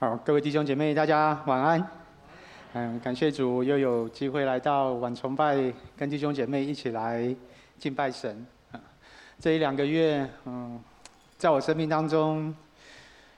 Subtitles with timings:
[0.00, 1.84] 好，各位弟兄姐妹，大家晚安。
[2.74, 7.34] 嗯，感谢主又有机会来到晚崇拜，跟弟兄姐妹一起来
[7.80, 8.46] 敬拜神。
[9.40, 10.80] 这一两个月，嗯，
[11.36, 12.54] 在我生命当中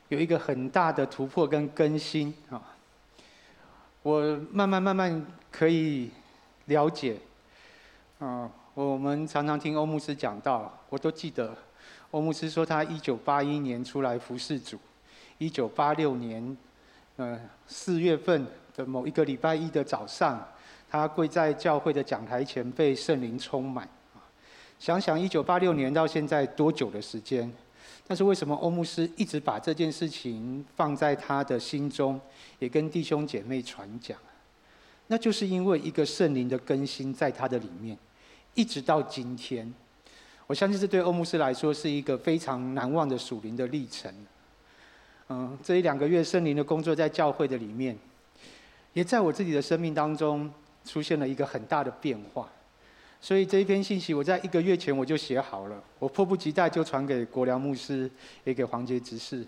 [0.08, 2.60] 有一个很大的突破跟更新啊。
[4.02, 4.20] 我
[4.52, 6.10] 慢慢慢慢可以
[6.66, 7.16] 了解，
[8.20, 11.56] 嗯，我们常常听欧牧师讲到，我都记得
[12.10, 14.78] 欧牧师说他一九八一年出来服侍主。
[15.40, 16.54] 一九八六年，
[17.16, 20.46] 呃，四月份的某一个礼拜一的早上，
[20.90, 23.88] 他跪在教会的讲台前，被圣灵充满。
[24.78, 27.50] 想想一九八六年到现在多久的时间？
[28.06, 32.20] 但是为什么欧牧师一直把这件事情放在他的心中，
[32.58, 34.18] 也跟弟兄姐妹传讲？
[35.06, 37.96] 那就是因为一个圣灵的更新在他的里面，
[38.54, 39.72] 一直到今天。
[40.46, 44.12] 我相信这对欧牧师来说是一个非常难忘的属灵的历程。
[45.32, 47.96] 嗯，这一两个月圣灵的工作在教会的里面，
[48.92, 50.52] 也在我自己的生命当中
[50.84, 52.50] 出现了一个很大的变化。
[53.20, 58.10] 所以这一篇信息我在一个月前我就写好了，我迫不及待就传给国良牧师，
[58.42, 59.46] 也给黄杰执事。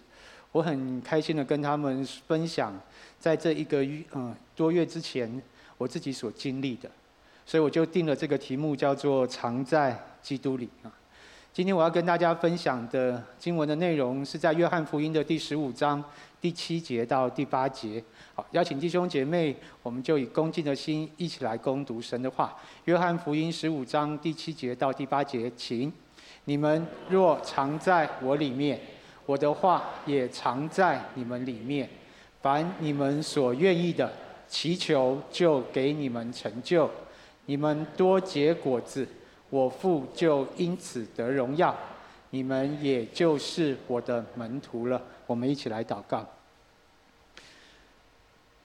[0.52, 2.78] 我很开心的跟他们分享，
[3.18, 5.42] 在这一个月嗯多月之前
[5.78, 6.88] 我自己所经历的，
[7.44, 10.92] 所以我就定了这个题目叫做“常在基督里”啊。
[11.54, 16.02] 今天我要跟大家分享的经文的内容是在约翰福音的第十五章
[16.40, 18.02] 第七节到第八节。
[18.34, 22.56] 好，邀请弟兄姐妹，我们就以恭敬的心一起来攻读神的话。
[22.86, 25.92] 约翰福音十五章第七节到第八节，请
[26.46, 28.80] 你们若藏在我里面，
[29.26, 31.86] 我的话也藏在你们里面。
[32.40, 34.10] 凡你们所愿意的，
[34.48, 36.90] 祈求就给你们成就。
[37.44, 39.06] 你们多结果子。
[39.52, 41.76] 我父就因此得荣耀，
[42.30, 45.02] 你们也就是我的门徒了。
[45.26, 46.26] 我们一起来祷告。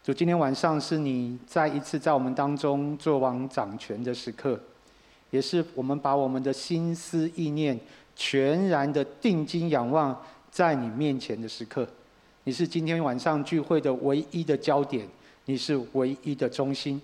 [0.01, 4.57] 主，今天晚上是你再一次在我们当中作王掌权的时刻，
[5.29, 7.77] 也是我们把我们的心思意念
[8.15, 10.17] 全然的定睛仰望
[10.49, 11.85] 在你面前的时刻。
[12.45, 15.05] 你是今天晚上聚会的唯一的焦点，
[15.43, 17.01] 你是唯一的中心。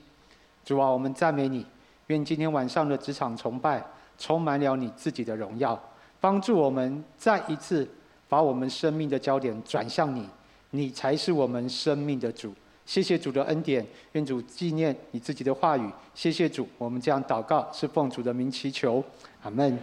[0.63, 1.65] 主啊，我们赞美你。
[2.13, 3.83] 愿今天晚上的职场崇拜
[4.19, 5.77] 充满了你自己的荣耀，
[6.21, 7.89] 帮助我们再一次
[8.29, 10.29] 把我们生命的焦点转向你，
[10.69, 12.53] 你才是我们生命的主。
[12.85, 15.89] 谢谢主的恩典，愿主纪念你自己的话语。
[16.13, 19.03] 谢谢主，我们这样祷告是奉主的名祈求，
[19.41, 19.79] 阿门。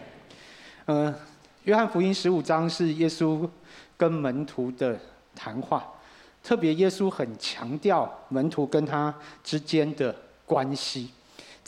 [0.87, 1.13] 嗯、
[1.65, 3.49] 约翰福音十五章是耶稣
[3.97, 4.97] 跟门徒的
[5.35, 5.85] 谈话，
[6.45, 9.13] 特别耶稣很强调门徒跟他
[9.43, 10.15] 之间的
[10.47, 11.11] 关系。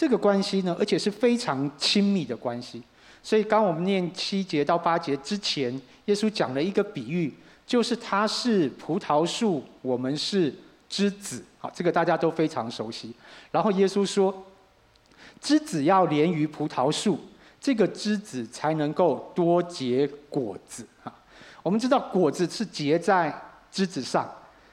[0.02, 2.82] 这个关系呢，而且是非常亲密的关系。
[3.22, 5.72] 所以，刚我们念七节到八节之前，
[6.06, 7.32] 耶稣讲了一个比喻，
[7.64, 10.52] 就是他是葡萄树，我们是
[10.88, 11.44] 枝子。
[11.60, 13.14] 好，这个大家都非常熟悉。
[13.52, 14.44] 然后耶稣说，
[15.40, 17.16] 枝子要连于葡萄树，
[17.60, 20.84] 这个枝子才能够多结果子。
[21.04, 21.14] 哈，
[21.62, 23.32] 我们知道果子是结在
[23.70, 24.28] 枝子上，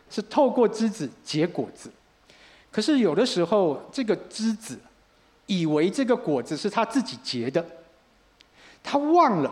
[0.09, 1.91] 是透过枝子结果子。
[2.72, 4.75] 可是有的时候，这个枝子。
[5.50, 7.66] 以为这个果子是他自己结的，
[8.84, 9.52] 他忘了，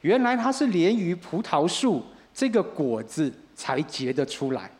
[0.00, 4.70] 原来他是连于葡萄树，这个果子才结得出来。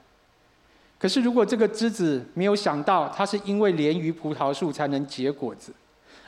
[0.98, 5.70] 可是如果这个枝子没有想到，它是因为连于葡萄树才能结果子，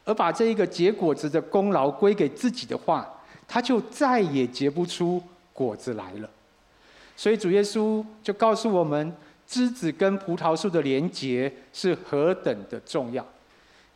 [0.05, 3.09] 而把这一个结果子的功劳归给自己的话，
[3.49, 5.23] 他就再也结不出
[5.55, 6.29] 果子来了。
[7.17, 9.17] 所以主耶稣就告诉我们，
[9.47, 13.27] 枝子跟葡萄树的连结是何等的重要。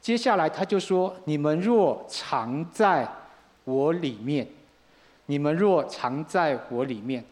[0.00, 3.06] 接下来他就说：“你们若常在
[3.64, 4.48] 我里面，
[5.26, 7.22] 你们若常在我里面。”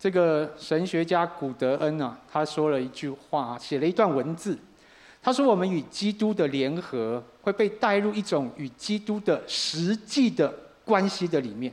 [0.00, 4.58] 这个神学家古德恩啊，他说了一句话，写了一段文字。
[5.22, 10.52] 他说：“我们与基督的联合会被带入一种与基督的实际的
[10.84, 11.72] 关系的里面，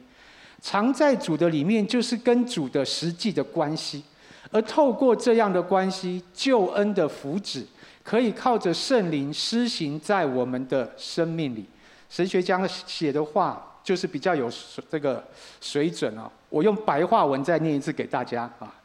[0.62, 4.04] 常在主的里面，就是跟主的实际的关系。
[4.52, 7.64] 而透过这样的关系，救恩的福祉。”
[8.04, 11.66] 可以靠着圣灵施行在我们的生命里。
[12.10, 14.52] 神学家写的话就是比较有
[14.90, 15.24] 这个
[15.62, 16.30] 水准啊。
[16.50, 18.76] 我用白话文再念一次给大家啊。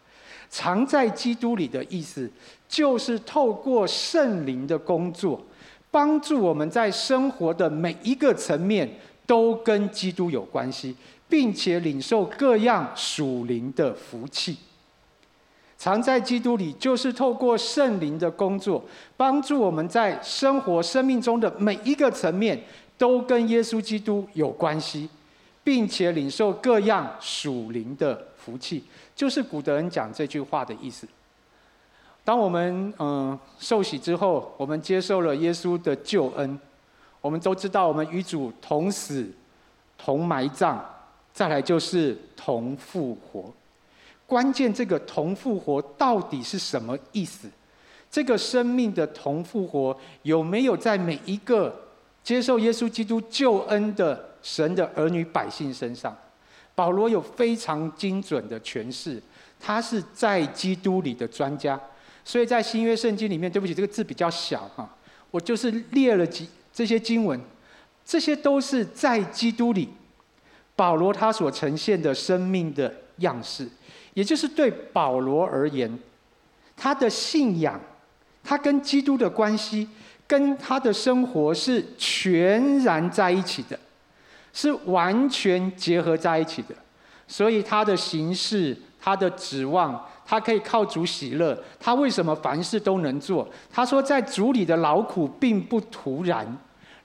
[0.49, 2.31] 常在基督里的意思，
[2.69, 5.45] 就是透过圣灵的工作，
[5.91, 8.89] 帮助我们在生活的每一个层面
[9.27, 10.95] 都跟基督有关系，
[11.29, 14.57] 并且领受各样属灵的福气。
[15.87, 18.85] 常在基督里，就是透过圣灵的工作，
[19.17, 22.61] 帮助我们在生活、生命中的每一个层面，
[22.99, 25.09] 都跟耶稣基督有关系，
[25.63, 28.83] 并且领受各样属灵的福气。
[29.15, 31.07] 就是古德恩讲这句话的意思。
[32.25, 36.59] 当我们嗯受洗之后，我们接受了耶稣的救恩，
[37.21, 39.25] 我们都知道我们与主同死、
[39.97, 40.81] 同埋葬，
[41.33, 43.55] 再来就是同复活。
[44.27, 47.49] 关键这个同复活到底是什么意思？
[48.11, 51.75] 这个生命的同复活有没有在每一个
[52.23, 56.17] 接受耶稣基督救恩的神的儿女百姓身上？
[56.75, 59.23] 保罗有非常精准的诠释，
[59.59, 61.81] 他是在基督里的专家。
[62.25, 64.89] 所以在新约圣经里面，对不起，这个字比较小哈，
[65.31, 67.41] 我就是列了几这些经文，
[68.05, 69.89] 这些都是在基督里，
[70.75, 73.69] 保罗他所呈现的生命的样式，
[74.17, 75.99] 也就是对保罗而言，
[76.75, 77.79] 他的信仰，
[78.43, 79.87] 他跟基督的关系，
[80.27, 83.79] 跟他的生活是全然在一起的，
[84.55, 86.75] 是完全结合在一起的，
[87.29, 90.03] 所以他的行事，他的指望。
[90.29, 93.49] 他可以靠主喜乐，他为什么凡事都能做？
[93.71, 96.45] 他说在主里的劳苦并不徒然，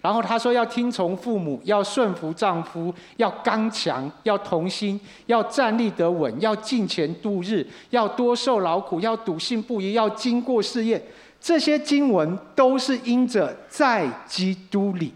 [0.02, 11.02] 然后他说要听从父母，要顺服丈夫，要刚强，要同心，要站立得稳，要敬虔度日，要多受劳苦，要笃信不疑，要经过试验。
[11.40, 15.14] 这些经文都是因着在基督里，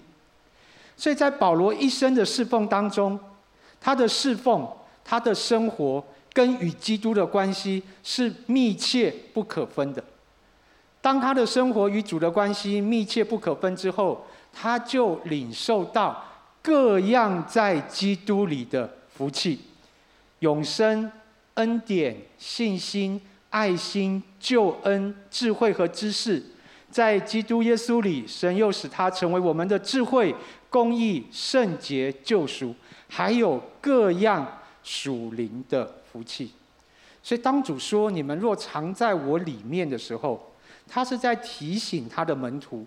[0.95, 3.19] 所以在保罗一生的侍奉当中，
[3.79, 4.67] 他的侍奉，
[5.03, 6.03] 他的生活。
[6.33, 10.03] 跟与基督的关系是密切不可分的。
[10.99, 16.25] 当他的生活与主的关系密切不可分之后，他就领受到
[16.61, 19.59] 各样在基督里的福气、
[20.39, 21.11] 永生、
[21.55, 23.19] 恩典、信心、
[23.49, 26.41] 爱心、救恩、智慧和知识。
[26.89, 30.33] 在基督耶稣里，神又使他成为我们的智慧、
[30.69, 32.73] 公义、圣洁、救赎，
[33.09, 35.97] 还有各样属灵的。
[36.15, 36.49] 福气，
[37.21, 40.53] 所以当主说“你们若常在我里面”的时候，
[40.87, 42.85] 他是在提醒他的门徒，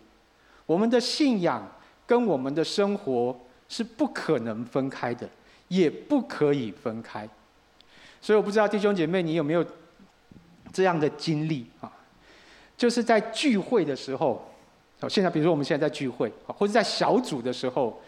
[0.68, 1.66] 我们的信仰
[2.06, 3.34] 跟我们的生活
[3.70, 5.26] 是不可能分开的，
[5.68, 7.26] 也不可以分开。
[8.20, 9.64] 所以我不知道弟兄姐妹，你有没有
[10.70, 11.90] 这样的经历啊？
[12.76, 14.46] 就是在聚会的时候，
[15.08, 17.98] 现在比如说我们现在在聚会，或者在小组的时候，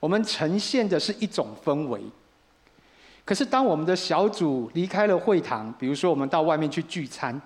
[0.00, 2.02] 我们呈现的是一种氛围。
[3.24, 7.40] 可是，当我们的小组离开了会堂，比如说我们到外面去聚餐，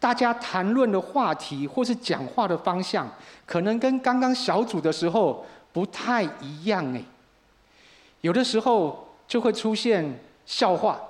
[0.00, 3.08] 大家谈论的话题或是讲话的方向，
[3.44, 7.02] 可能跟刚刚小组的时候不太一样哎。
[8.20, 11.00] 有的时候就会出现笑话，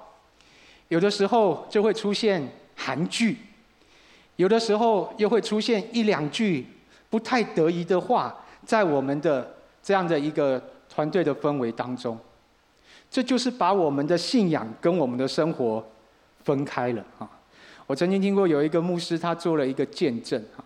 [0.88, 2.46] 有的时候就会出现
[2.76, 3.38] 韩剧，
[4.36, 6.66] 有的时候又会出现一两句
[7.10, 8.34] 不太得意的话，
[8.64, 12.18] 在我们的这样的一个团队的氛围当中。
[13.10, 15.82] 这就是把我们的信仰跟我们的生活
[16.44, 17.28] 分开了啊！
[17.88, 20.62] 我曾经听过有一个牧师，他做了一个见证啊。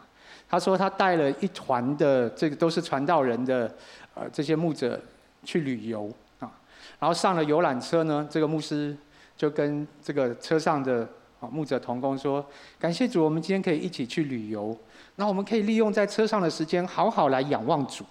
[0.51, 3.73] 他说他带了一团的这个都是传道人的
[4.15, 5.01] 呃这些牧者
[5.45, 6.51] 去旅游啊，
[6.99, 8.95] 然后上了游览车呢，这个牧师
[9.37, 11.09] 就跟这个车上的
[11.39, 12.45] 啊牧者同工说
[12.77, 14.77] ：“感谢主，我们今天可以一起去旅游，
[15.15, 18.05] 那我们可以利用在车上的时间好好来仰望主。”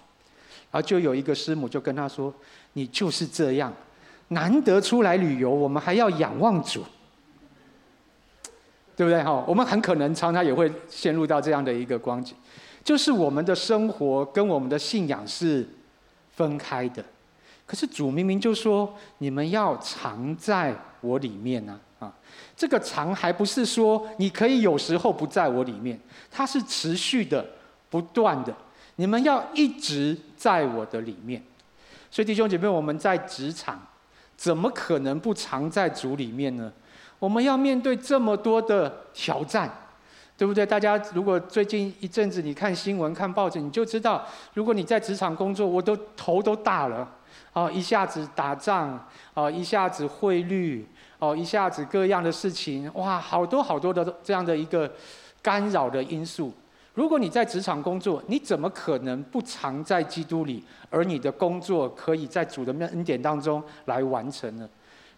[0.72, 2.32] 然后就有一个师母就跟他说
[2.72, 3.70] ：“你就是这样。”
[4.28, 6.82] 难得出来旅游，我们还要仰望主，
[8.96, 9.22] 对不对？
[9.22, 12.36] 哈，我们很可能常常也会陷入到这样的一个光景，
[12.84, 15.66] 就是我们的生活跟我们的信仰是
[16.32, 17.04] 分开的。
[17.66, 22.12] 可是主明明就说，你们要藏在我里面呢，啊，
[22.56, 25.98] 这个藏还不是说你可以有时候不在我里面，
[26.30, 27.44] 它是持续的、
[27.88, 28.54] 不断的，
[28.96, 31.42] 你们要一直在我的里面。
[32.10, 33.80] 所以弟兄姐妹，我们在职场。
[34.34, 36.72] 怎么可能不藏在主里面呢？
[37.22, 39.70] 我们要面对这么多的挑战，
[40.36, 40.66] 对不对？
[40.66, 47.08] 大家如果最近一阵子你看新闻、看报纸，你就知道，如果你在职场工作，我都头都大了。
[47.52, 48.98] 哦，一下子打仗，
[49.34, 50.84] 哦，一下子汇率，
[51.20, 54.90] 哦，一下子各样的事情，哇，好多好多的这样的一个
[55.40, 56.52] 干扰的因素。
[56.94, 64.68] 如果你在职场工作，你怎么可能不常在基督里，而你的工作可以在主的恩典当中来完成呢？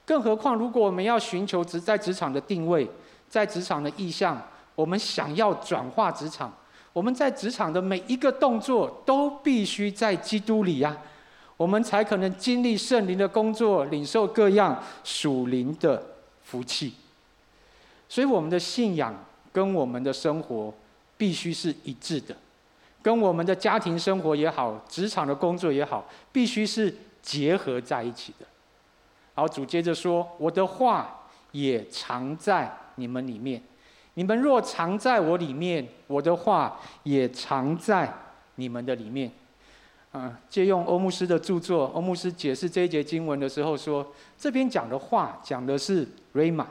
[0.05, 2.89] 更何况，如果我们要寻求职在职场的定位，
[3.29, 4.41] 在职场的意向，
[4.75, 6.53] 我们想要转化职场，
[6.93, 10.97] 我们在职场的每一个动作都必须在基督里呀，
[11.57, 16.03] 我们才可能经历圣灵的工作，领受各样属灵的
[16.43, 16.95] 福气。
[18.09, 19.15] 所以，我们的信仰
[19.53, 20.73] 跟我们的生活。
[21.17, 22.35] 必须是一致的，
[23.01, 26.93] 跟我们的家庭生活也好，职场的工作也好，必须是
[27.23, 28.45] 结合在一起的。
[29.35, 33.61] 好，主接着说：“我的话也藏在你们里面，
[34.15, 38.13] 你们若藏在我里面，我的话也藏在
[38.55, 39.31] 你们的里面。
[40.13, 44.07] 啊，借用欧牧师的著作，欧牧师解释这一节经文的时候说，
[44.39, 46.67] 这边讲的话讲的是 Rhema，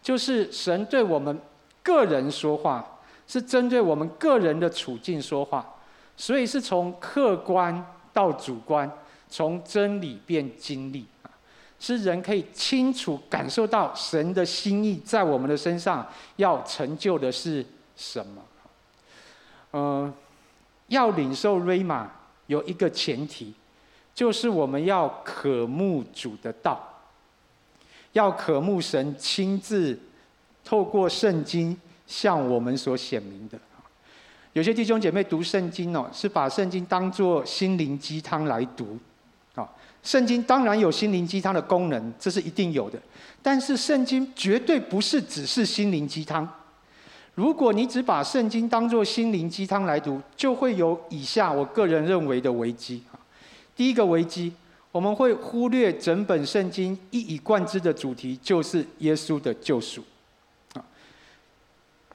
[0.00, 1.38] 就是神对我们
[1.82, 5.74] 个人说话，是针对我们个人的处境说话，
[6.16, 7.84] 所以是从客观
[8.14, 8.90] 到主观，
[9.28, 11.04] 从真理变经历。
[11.80, 16.06] 是人可以清楚感受到神的心意在我们的身上
[16.36, 17.64] 要成就的是
[17.96, 18.42] 什么？
[19.70, 20.12] 呃，
[20.88, 22.10] 要领受瑞玛
[22.46, 23.54] 有一个前提，
[24.14, 26.80] 就是我们要渴慕主的道，
[28.12, 29.98] 要渴慕神亲自
[30.64, 33.58] 透过圣经向我们所显明的。
[34.54, 38.98] 有些弟兄姐妹读圣经哦，是把圣经当作心灵鸡汤来读。
[40.02, 42.98] 圣经当然有心灵鸡汤的功能，这是一定有的。
[43.42, 46.48] 但是圣经绝对不是只是心灵鸡汤。
[47.34, 53.02] 如果你只把圣经当作心灵鸡汤来读，就会有以下我个人认为的危机。
[53.76, 54.52] 第一个危机，
[54.90, 60.02] 我们会忽略整本圣经一以贯之的主题，就是耶稣的救赎。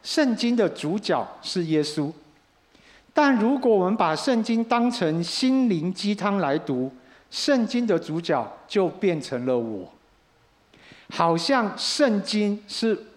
[0.02, 2.12] 圣经的主角是耶稣，
[3.14, 6.92] 但如果我们把圣经当成心灵鸡汤来读，
[7.34, 9.92] 圣经的主角就变成了我，
[11.10, 13.08] 好像圣经是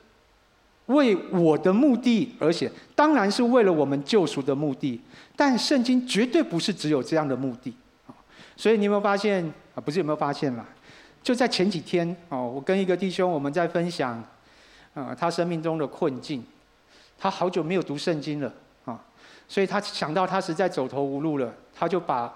[0.87, 4.99] 为我的目的而写，当然是为了我们救赎的目的，
[5.37, 7.77] 但圣经绝对不是只有这样的目的。
[8.57, 9.45] 所以你有没有发现
[9.75, 9.77] 啊？
[9.85, 10.65] 不是有没有发现啦？
[11.23, 14.25] 就在前几天哦，我跟一个弟兄我们在分享，
[14.95, 16.43] 啊，他生命中的困境，
[17.19, 18.51] 他好久没有读圣经了
[18.87, 18.99] 啊，
[19.47, 22.33] 所以他想到他实在走投无路了，他就把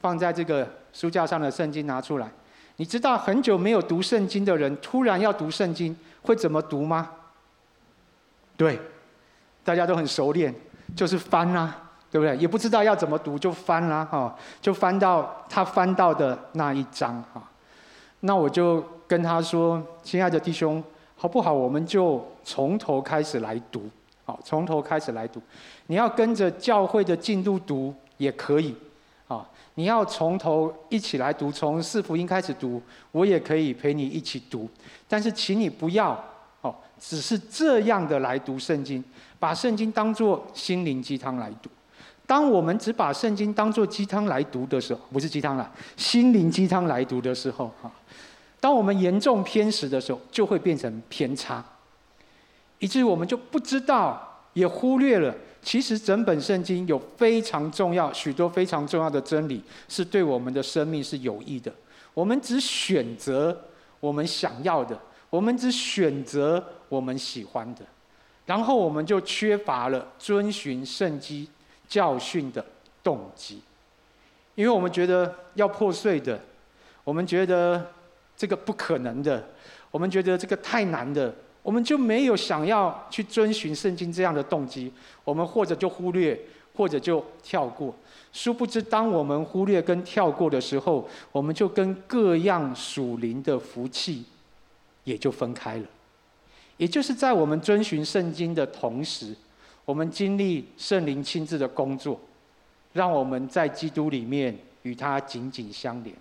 [0.00, 0.68] 放在这个。
[0.92, 2.28] 书架上的圣经拿出来，
[2.74, 7.12] 你知道很久没有读圣经的人突然要读圣经会怎么读吗？
[8.56, 8.76] 对，
[9.62, 10.52] 大家都很熟练，
[10.96, 12.36] 就是翻啦、对不对？
[12.38, 17.40] 也不知道要怎么读就翻啦，哈，就翻到他翻到的那一章哈。
[18.18, 20.82] 那我就跟他说：“亲爱的弟兄，
[21.14, 21.52] 好不好？
[21.52, 23.88] 我们就从头开始来读，
[24.24, 25.40] 好，从头开始来读。
[25.86, 28.74] 你要跟着教会的进度读也可以。”
[29.74, 34.68] 你要从头一起来读，从四福音开始读，我也可以陪你一起读。
[35.08, 36.12] 但是，请你不要
[36.60, 39.02] 哦，只是这样的来读圣经，
[39.38, 41.70] 把圣经当作心灵鸡汤来读。
[42.26, 47.90] 当我们只把圣经当作鸡汤来读的时候，不是鸡汤了，心灵鸡汤来读的时候，哈，
[48.60, 51.64] 当我们严重偏食的时候，就会变成偏差，
[52.78, 55.34] 以至于我们就不知道，也忽略了。
[55.62, 61.70] 其实整本圣经有非常重要、许多非常重要的真理，是对我们的生命是有益的。
[62.14, 63.56] 我们只选择
[64.00, 64.98] 我们想要的，
[65.28, 67.82] 我们只选择我们喜欢的，
[68.46, 71.46] 然后我们就缺乏了遵循圣经
[71.86, 72.64] 教训的
[73.02, 73.60] 动机，
[74.54, 76.40] 因为我们觉得要破碎的，
[77.04, 77.92] 我们觉得
[78.36, 79.46] 这个不可能的，
[79.90, 81.34] 我们觉得这个太难的。
[81.62, 84.90] 我们就没有想要去遵循圣经这样的动机，
[85.24, 86.38] 我们或者就忽略，
[86.74, 87.94] 或者就跳过。
[88.32, 94.24] 殊不知，当我们忽略跟跳过的时候，我们就跟各样属灵的福气
[95.04, 95.84] 也就分开了。
[96.76, 99.34] 也就是在我们遵循圣经的同时，
[99.84, 102.18] 我们经历圣灵亲自的工作，
[102.92, 106.14] 让我们在基督里面与他紧紧相连。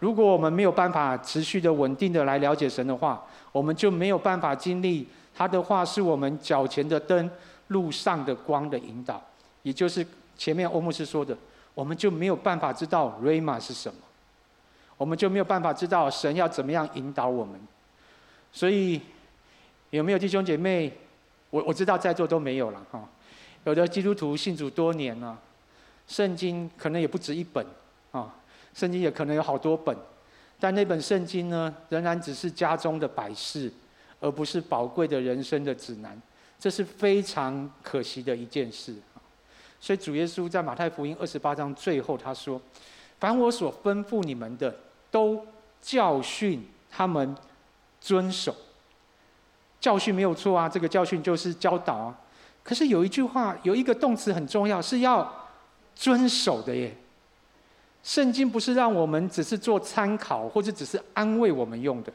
[0.00, 7.30] 如果我们没有办法持续的、稳定的来了解神的话，我们就没有办法经历他的话是我们脚前的灯、
[7.68, 9.22] 路上的光的引导，
[9.62, 11.36] 也就是前面欧牧师说的，
[11.74, 14.00] 我们就没有办法知道 Rhema 是什么，
[14.96, 17.60] 我们就没有办法知道神要怎么样引导我们。
[18.52, 19.00] 所以
[19.90, 20.92] 有没有弟兄姐妹？
[21.50, 23.06] 我我知道在座都没有了哈。
[23.64, 25.36] 有的基督徒信主多年了，
[26.06, 27.66] 圣经可能也不止一本
[28.12, 28.32] 啊。
[28.74, 29.96] 圣经也可能有好多本，
[30.58, 33.72] 但那本圣经呢，仍然只是家中的摆饰，
[34.20, 36.20] 而不是宝贵的人生的指南。
[36.58, 38.94] 这是非常可惜的一件事。
[39.80, 42.60] 所以主耶稣在马太福音二十八章最后他说
[43.18, 44.74] ：“凡我所吩咐你们的，
[45.10, 45.46] 都
[45.80, 47.34] 教训他们
[47.98, 48.54] 遵守。”
[49.80, 52.20] 教训没有错啊，这个教训就是教导啊。
[52.62, 55.48] 可是有一句话，有一个动词很重要，是要
[55.94, 56.94] 遵守的耶。
[58.02, 62.12] 圣经不是让我们只是做参考，或者只是安慰我们用的。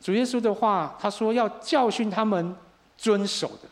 [0.00, 2.56] 主耶稣的话，他说要教训他们
[2.96, 3.68] 遵守的。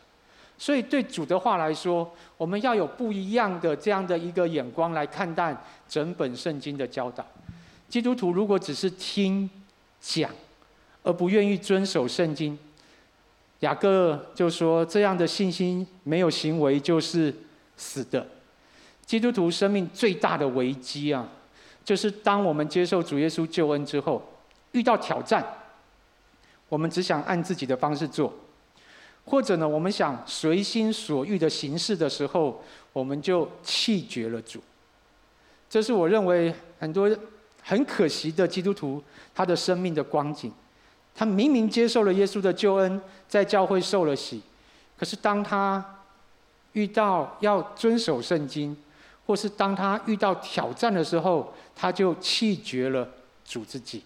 [0.57, 5.55] 所以对主的话来说，我们要有不一样的这样的一个眼光来看待
[5.87, 7.25] 整本圣经的教导。
[7.87, 9.49] 基督徒如果只是听
[10.01, 10.29] 讲，
[11.01, 12.59] 而不愿意遵守圣经，
[13.61, 17.33] 雅各就说：“这样的信心没有行为就是
[17.77, 18.27] 死的。”
[19.05, 21.27] 基督徒生命最大的危机啊，
[21.89, 24.21] 就是当我们接受主耶稣救恩之后，
[24.73, 25.43] 遇到挑战，
[26.67, 28.31] 我们只想按自己的方式做，
[29.25, 34.61] 或者呢，我们想随心所欲的行事的时候，我们就弃绝了主。
[35.67, 37.09] 这是我认为很多
[37.63, 39.01] 很可惜的基督徒
[39.33, 40.51] 他的生命的光景。
[41.15, 44.43] 他明明接受了耶稣的救恩，在教会受了洗，
[44.95, 45.83] 可是当他
[46.73, 48.77] 遇到要遵守圣经，
[49.29, 53.07] 或是当他遇到挑战的时候，他就弃绝了
[53.45, 54.01] 主自己，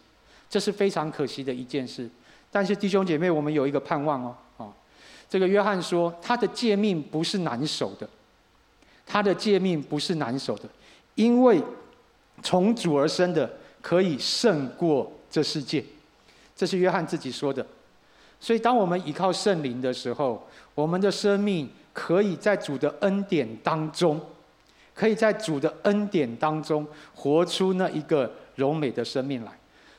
[0.50, 2.10] 这是非常可惜的一件事。
[2.52, 4.74] 但是弟兄姐妹，我们有一个盼望哦，哦，
[5.30, 8.10] 这个约翰说，他的诫命不是难守的，
[9.06, 10.68] 他的诫命不是难守的，
[11.16, 11.64] 因为
[12.42, 13.50] 从主而生的
[13.82, 15.82] 可以胜过这世界。
[16.54, 17.66] 这是约翰自己说的，
[18.42, 24.20] 所以当我们依靠圣灵的时候，我们的生命可以在主的恩典当中，
[24.94, 26.86] 可以在主的恩典当中
[27.16, 29.52] 活出那一个柔美的生命来。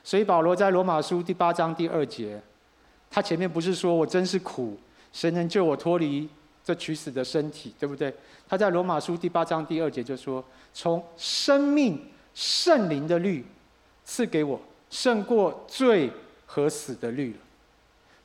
[0.02, 2.40] 所以保罗在罗马书第八章第二节，
[3.10, 4.78] 他前面不是说我真是苦，
[5.12, 6.28] 谁能救我脱离
[6.62, 8.14] 这取死的身体，对不对？
[8.48, 12.00] 他在罗马书第八章第二节就说：从生命
[12.34, 13.44] 圣灵的律
[14.04, 14.60] 赐给我，
[14.90, 16.10] 胜过罪。
[16.46, 17.38] 和死的律了，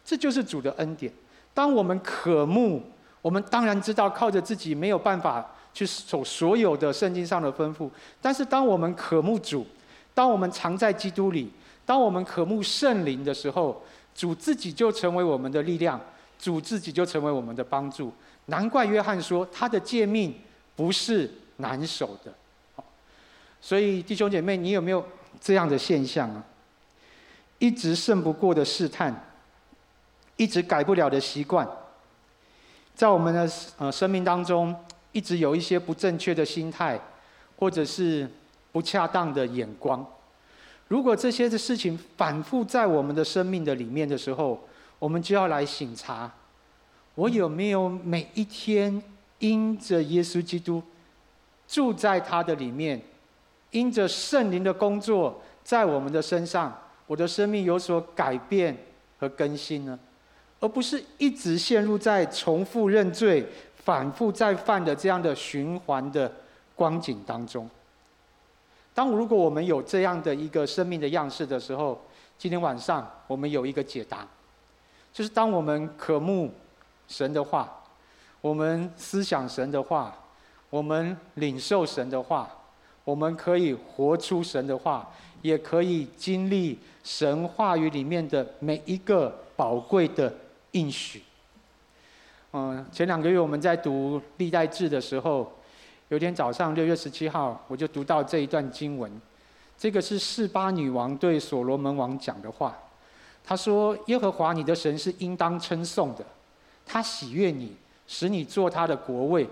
[0.05, 1.11] 这就是主的恩典。
[1.51, 2.83] 当我们渴慕，
[3.23, 7.89] 我们当然知道靠着自己没有办法去守所有的圣经上的吩咐。
[8.21, 9.65] 但是当我们渴慕主，
[10.13, 11.51] 当我们常在基督里，
[11.85, 13.81] 当我们渴慕圣灵的时候，
[14.13, 15.99] 主自己就成为我们的力量，
[16.37, 18.11] 主自己就成为我们的帮助。
[18.45, 20.33] 难怪约翰说他的诫命
[20.75, 22.33] 不是难守的。
[23.61, 25.05] 所以弟兄姐妹，你有没有
[25.39, 26.43] 这样的现象啊？
[27.59, 29.13] 一直胜不过的试探，
[30.37, 31.67] 一直改不了的习惯，
[32.95, 34.73] 在我们的呃生命当中，
[35.11, 36.99] 一直有一些不正确的心态，
[37.57, 38.29] 或者是
[38.71, 40.05] 不恰当的眼光。
[40.87, 44.59] 如果这些的事情反复在我们的生命的里面的时候，
[44.97, 46.31] 我们就要来省察：
[47.15, 49.01] 我有没有每一天
[49.39, 50.81] 因着耶稣基督
[51.67, 53.01] 住在他的里面，
[53.71, 56.75] 因着圣灵的工作在我们的身上。
[57.05, 58.77] 我的生命有所改变
[59.17, 59.97] 和更新呢，
[60.59, 63.43] 而不是一直陷入在重复认罪、
[63.89, 66.31] 反复再犯的这样的循环的
[66.75, 67.67] 光景当中。
[68.93, 71.99] 当如果我们有这样的一个生命的样式的时候，
[72.37, 74.27] 今天晚上我们有一个解答，
[75.11, 76.53] 就是当我们渴慕
[77.07, 77.67] 神的话，
[78.41, 80.15] 我们思想神的话，
[80.69, 82.47] 我们领受神的话，
[83.03, 85.09] 我们可以活出神的话。
[85.41, 90.31] 也可以经历神话语里面的每一个宝贵的
[90.73, 91.23] 应许。
[92.51, 95.51] 嗯，前两个月我们在读历代志的时候，
[96.07, 99.11] 有天早上六月十七号，我就读到这一段经文。
[99.77, 102.75] 这个是示巴女王对所罗门王讲的话。
[103.43, 106.25] 她说：“耶和华你的神是应当称颂的，
[106.85, 107.75] 他喜悦你，
[108.07, 109.47] 使你做他的国位，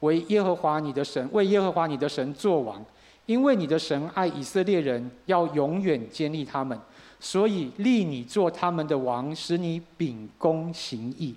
[0.00, 2.84] 为耶和华你的神，为耶和华你的神做王。”
[3.26, 6.76] 因为你的神爱以色列人，要永远坚立他们，
[7.20, 11.36] 所以立你做他们的王，使你秉公行义。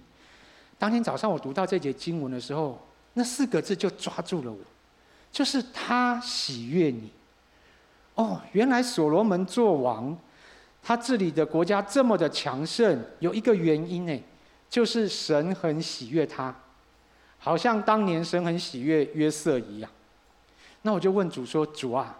[0.84, 2.78] 当天早上我读到这节经文的时候，
[3.13, 4.58] 那四个字就抓住了我，
[5.32, 7.10] 就是他喜悦你。
[8.15, 10.13] 哦，原来所罗门做王，
[10.82, 14.22] 他治理的国家这么的强盛，有一个原因呢，
[14.69, 16.54] 就是神很喜悦他，
[17.39, 19.89] 好像当年神很喜悦约瑟一样。
[20.82, 22.19] 那我就问主说：“主啊，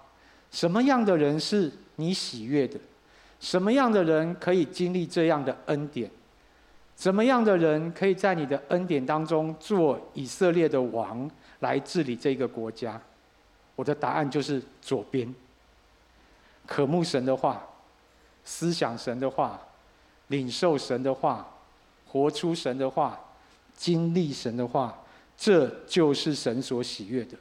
[0.52, 2.80] 什么样的人是你喜悦的？
[3.42, 6.10] 什么样的人可以经历这样的恩典？
[6.96, 11.30] 怎么样的人可以在你的恩典当中做以色列的王，
[11.60, 13.02] 来治理这个国家？”
[13.76, 15.34] 我的答案就是左边。
[16.66, 17.62] 渴慕神的话，
[18.46, 19.60] 思想神的话，
[20.28, 21.46] 领受神的话，
[22.08, 23.20] 活出神的话，
[23.76, 24.98] 经历神的话，
[25.36, 27.36] 这就是神所喜悦的。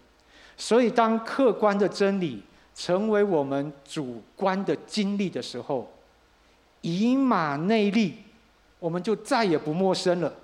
[0.57, 2.43] 所以，当客观的真理
[2.75, 5.93] 成为我们主观的经历的时候，
[6.81, 8.17] 以马内利，
[8.83, 10.35] 我们就再也不陌生了。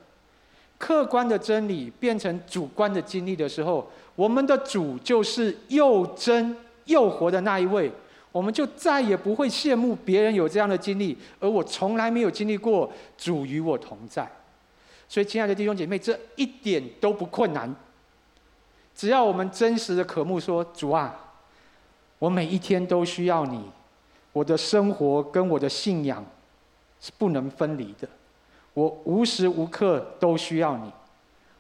[0.79, 7.91] 客观的真理变成主观的经历的时候，我们的主就是又真又活的那一位，
[8.31, 14.31] 我们就再也不会羡慕别人有这样的经历，而我从来没有经历过主与我同在。
[15.09, 17.75] 所以，亲爱的弟兄姐妹，这一点都不困难。
[18.95, 21.33] 只要我们真实的渴慕说，主啊，
[22.21, 23.65] 我每一天都需要你，
[24.33, 26.25] 我的生活跟我的信仰
[27.01, 28.09] 是不能分离的。
[28.79, 30.93] 我无时无刻都需要你。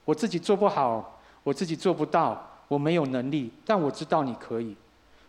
[0.04, 4.76] 我自己做不好，我自己做不到，我没有能力，但我知道你可以，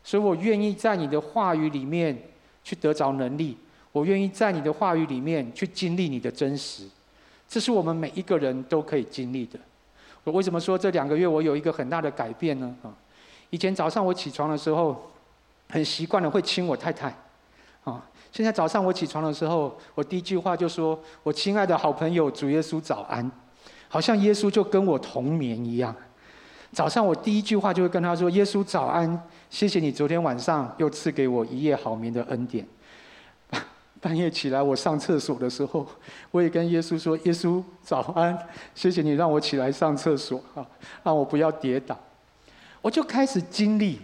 [0.03, 2.15] 所以我愿意在你的话语里面
[2.63, 3.57] 去得着能力。
[3.91, 6.87] 我愿意在你的话语里面去经历你的真实。
[7.47, 9.57] 这是我们每一个人都可以经历的。
[10.23, 12.75] 我为什么说这两个月我有一个很大的改变呢？
[12.83, 12.93] 啊，
[13.49, 15.09] 以前早上我起床的时候，
[15.69, 17.11] 很习惯的会亲我太太，
[18.31, 23.29] 现在早上我起床的时候，我第一句话就说：“我亲爱的好朋友主耶稣早安。”
[23.91, 25.95] 好像耶稣就跟我同眠一样。
[26.71, 32.63] 早上我第一句话就会跟他说：“耶稣早安，谢谢你昨天晚上又赐给我一夜好眠的恩典。
[33.99, 35.87] ”半夜起来我上厕所的时候，
[36.29, 38.37] 我也跟耶稣说：“耶稣早安，
[38.75, 40.63] 谢谢你让我起来上厕所啊，
[41.01, 41.97] 让我不要跌倒。”
[42.83, 43.99] 我就开始经历，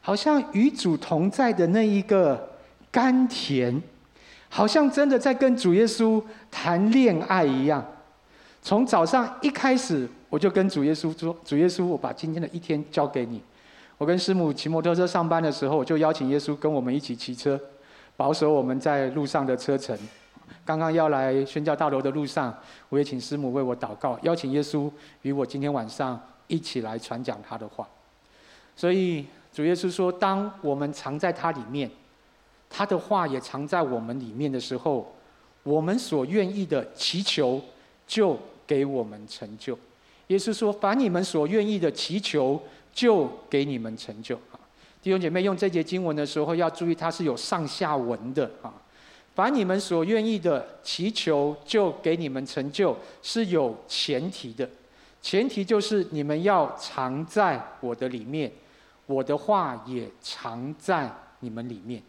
[0.00, 2.57] 好像与主同在的那一个
[2.90, 3.82] 甘甜，
[4.48, 7.84] 好像真的在跟主耶稣谈恋爱一样。
[8.62, 13.40] 从早上一开始，我就跟主耶稣说：“主耶稣，我把今天的一天交给你。”
[13.96, 17.58] 我跟师母骑摩托车上班的时候，我就邀请耶稣跟我们一起骑车，
[18.16, 19.96] 保守我们在路上的车程。
[20.64, 22.54] 刚刚要来宣教大楼的路上，
[22.90, 24.90] 我也请师母为我祷告，邀请耶稣
[25.22, 27.88] 与我今天晚上一起来传讲他的话。
[28.76, 31.90] 所以主耶稣说：“当我们藏在他里面，
[32.70, 35.14] 他的话也藏在我们里面的时候，
[35.62, 37.60] 我们所愿意的祈求。”
[38.08, 39.78] 就给我们成就。
[40.28, 42.58] 耶稣说：“凡你们所愿意的祈求，
[42.90, 44.56] 就给你们成就。”啊，
[45.02, 48.72] 弟兄姐妹，用这节经文的时候要注意，它是有上下文的啊。
[49.34, 54.66] 凡你们所愿意的祈求，就给你们成就，是有前提的。
[55.20, 58.50] 前提就是你们要藏在我的里面，
[59.04, 62.02] 我的话也藏在你们里面。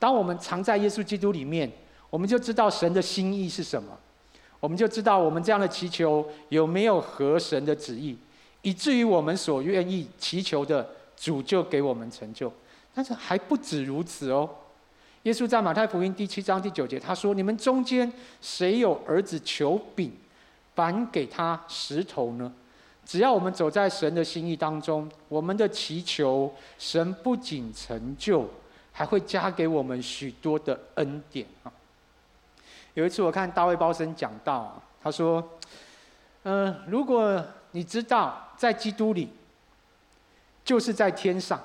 [0.00, 1.70] 当我们藏在耶稣基督里面，
[2.08, 3.96] 我们就知道神的心意是什么。
[4.58, 8.16] 我们就知道我们这样的祈求有没有合神的旨意，
[8.62, 10.86] 以至于我们所愿意祈求的
[11.16, 12.52] 主就给我们成就。
[12.94, 14.48] 但是还不止如此哦。
[15.22, 18.10] 耶稣在马太福音第七章第九节他说：“你们中间
[18.40, 20.12] 谁有儿子求饼，
[20.74, 22.52] 反给他石头呢？”
[23.06, 28.48] 只要我们走在神的心意当中，我们的祈求神不仅成就，
[28.92, 31.72] 还会加给我们许多的恩典啊。
[32.94, 35.46] 有一次我看大卫鲍森讲道，他说
[36.42, 39.30] ：“嗯、如果你知道在基督里，
[40.64, 41.60] 就是在天上，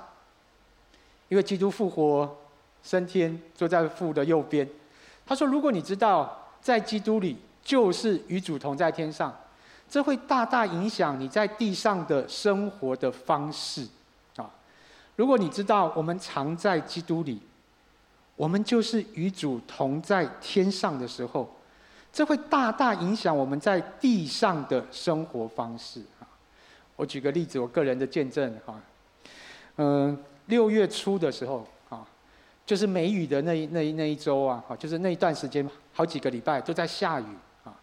[1.27, 2.37] 因为基督复活
[2.83, 4.69] 升天，坐在父的右边。
[5.25, 9.35] 他说，如果你知道在基督里，就是与主同在天上，
[9.89, 13.87] 这会大大影响你在地上的生活的方式。
[15.15, 17.41] 如果你知道我们藏在基督里。”
[18.37, 21.49] 我们就是与主同在天上的时候，
[22.11, 26.27] 这会大大影响我们在地上的生活方式啊。
[26.97, 28.77] 我举个例子，我个人的见证哈，
[29.77, 32.05] 嗯，六月初的时候啊，
[32.65, 37.27] 就是梅雨的那一那一那一周啊，就是那一段时间，好几个礼拜都在下雨
[37.63, 37.73] 啊。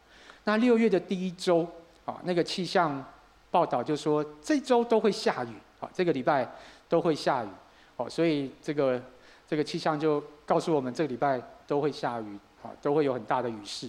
[0.44, 1.66] 那六月的第一周
[2.04, 3.02] 啊，那个气象
[3.50, 6.46] 报道就说这周都会下雨啊，这个礼拜
[6.92, 7.48] 都会下雨
[7.96, 9.00] 哦，所以这个。
[9.48, 13.86] 这个气象就告诉我们，这个礼拜都会下雨，啊，都会有很大的雨势。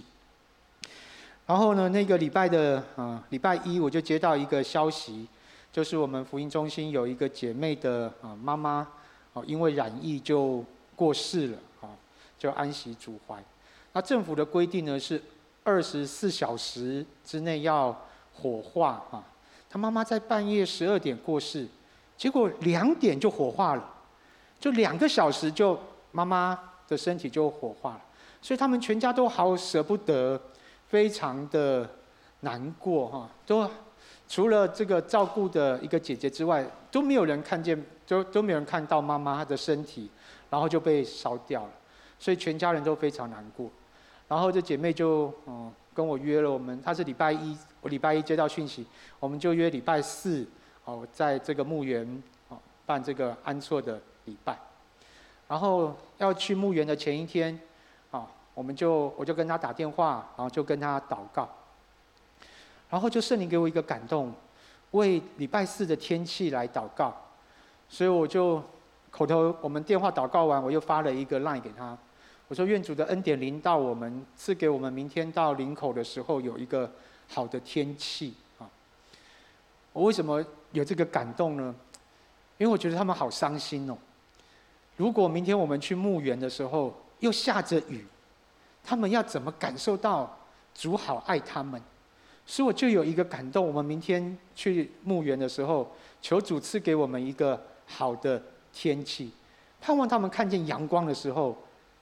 [1.46, 5.26] 然后呢，那个礼拜的，嗯，礼拜一我就接到一个消息，
[5.72, 8.86] 就是我们福音中心有一个姐妹的，啊，妈妈，
[9.32, 10.62] 哦，因为染疫就
[10.94, 11.88] 过世了，啊，
[12.38, 13.42] 就安息主怀。
[13.94, 15.22] 那政府的规定呢是
[15.62, 17.96] 二十四小时之内要
[18.34, 19.24] 火化，啊，
[19.70, 21.66] 她妈妈在半夜十二点过世，
[22.16, 23.90] 结果两点就火化了。
[24.60, 25.78] 就两个小时，就
[26.10, 28.00] 妈妈的身体就火化了，
[28.40, 30.40] 所以他们全家都好舍不得，
[30.88, 31.86] 非常的
[32.40, 33.28] 难过哈。
[33.44, 33.68] 都
[34.26, 40.08] 除了这个照顾的一个姐姐之外，都没有人看见，都都没有人看到妈妈她的身体，
[40.48, 41.70] 然后就被烧掉了，
[42.18, 43.68] 所以全家人都非常难过。
[44.26, 48.86] 然后这姐妹就嗯跟我约了，我们她是礼拜一，我礼拜一接到讯息，
[49.20, 50.46] 我们就约礼拜四
[50.84, 54.00] 哦，在这个墓园哦办这个安错的。
[54.26, 54.58] 礼拜，
[55.46, 57.60] 然后要去墓园的前一天，
[58.10, 61.46] 啊，我们就我就跟他打电话，然后就跟他祷告，
[62.88, 64.32] 然后就圣灵给我一个感动，
[64.92, 67.14] 为礼拜四的天气来祷告，
[67.86, 68.62] 所以我就
[69.10, 71.94] 口头我们电话祷告完，我又发了一个 line 给他，
[72.48, 76.90] 我说愿主的恩典临到我们，赐给我们明天到林口的时候有一个
[77.28, 78.32] 好的天气。
[79.94, 81.74] 我为什么有这个感动呢？
[82.58, 83.96] 因为我觉得他们好伤心哦。
[84.96, 88.04] 如果明天我们去墓园的时候又下着雨，
[88.82, 90.36] 他们要怎么感受到
[90.74, 91.80] 主好爱他们，
[92.44, 93.66] 所以我就有一个感动。
[93.66, 99.32] 我们明天去墓园的时候，求主赐给我们一个好的天气，
[99.80, 101.56] 盼望他们看见阳光的时候，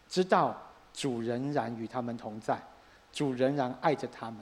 [0.09, 0.57] 知道
[0.94, 2.59] 主仍然与他们同在，
[3.12, 4.40] 主仍然爱着他们。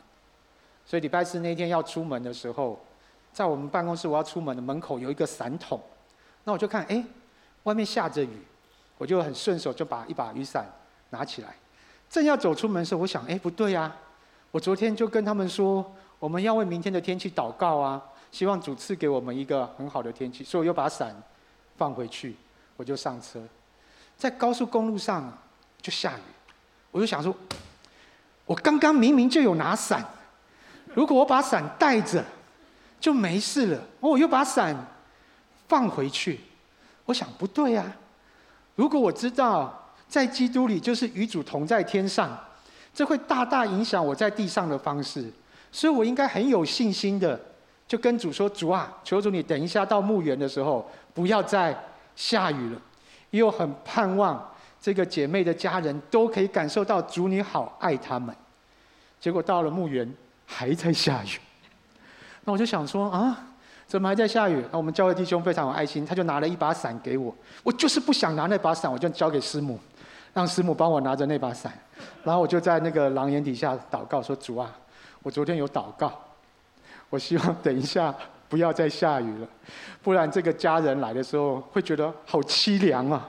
[0.86, 2.80] 所以礼拜四那天要出门的时候，
[3.32, 5.80] 在我们办公室我要出门的门口有一个伞筒，
[6.44, 7.04] 那我就看，哎，
[7.62, 8.42] 外面下着雨，
[8.98, 10.66] 我就很顺手就把一把雨伞
[11.10, 11.54] 拿起来，
[12.08, 13.94] 正要走出门的时候，我想，哎，不对呀，
[14.50, 18.02] 我昨天就跟他们说，我们要为明天的天气祷告啊。
[18.30, 21.12] 希望主赐给我们一个很好的天气，所以我又把伞
[21.76, 22.36] 放回去，
[22.76, 23.42] 我就上车，
[24.16, 25.36] 在高速公路上
[25.82, 26.22] 就下雨，
[26.92, 27.34] 我就想说，
[28.46, 30.04] 我刚刚明明就有拿伞，
[30.94, 32.24] 如果我把伞带着，
[33.00, 33.82] 就没事了。
[33.98, 34.76] 我又把伞
[35.66, 36.38] 放回去，
[37.06, 37.96] 我想不对啊，
[38.76, 42.38] 如果我知道在基督里就是与主同在天上，
[42.92, 45.32] 这会大大影响我在地上的方式，
[45.72, 47.40] 所以我应该很有信心的。
[47.86, 51.76] 就跟主说：“主啊，求主你等一下到墓园的时候，不要再
[52.14, 52.80] 下雨了。
[53.30, 54.48] 又很盼望
[54.80, 58.32] 这个姐妹的家人都可以感受到主你好爱他们。
[59.18, 60.08] 结果到了墓园
[60.46, 61.38] 还在下雨，
[62.44, 63.36] 那我就想说啊，
[63.86, 64.64] 怎么还在下雨？
[64.70, 67.34] 那我们教会弟兄非常有爱心，他就拿了一把伞给我。
[67.62, 69.78] 我就是不想拿那把伞，我就交给师母，
[70.32, 71.72] 让师母帮我拿着那把伞。
[72.24, 74.70] 然后我就在那个廊檐底下祷告说：主啊，
[75.22, 76.12] 我昨天有祷告。”
[77.10, 78.14] 我希望等一下
[78.48, 79.48] 不要再下雨了，
[80.00, 83.28] 不然这个家人来的时候会觉得好凄凉啊！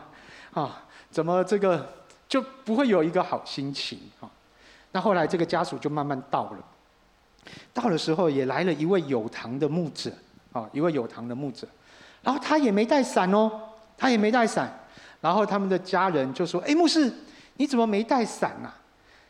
[0.54, 1.84] 啊，怎么这个
[2.30, 4.30] 就不会有一个好心情啊？
[4.92, 6.60] 那后来这个家属就慢慢到了，
[7.74, 10.12] 到的时候也来了一位有堂的牧者
[10.52, 11.68] 啊，一位有堂的牧者，
[12.22, 13.52] 然后他也没带伞哦，
[13.98, 14.72] 他也没带伞，
[15.22, 17.12] 然后他们的家人就说：“哎，牧师，
[17.58, 18.76] 你怎么没带伞啊？”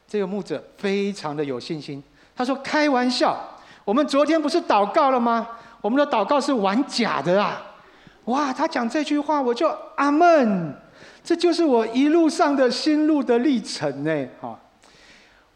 [0.08, 2.04] 这个牧者非常的有信心，
[2.36, 3.40] 他说：“开玩笑。”
[3.84, 5.48] 我们昨天不是祷告了吗？
[5.82, 7.60] 我们的祷告是玩假的啊！
[8.26, 10.76] 哇，他讲这句话，我就阿门。
[11.24, 14.28] 这就是我一路上的心路的历程呢。
[14.40, 14.60] 哈，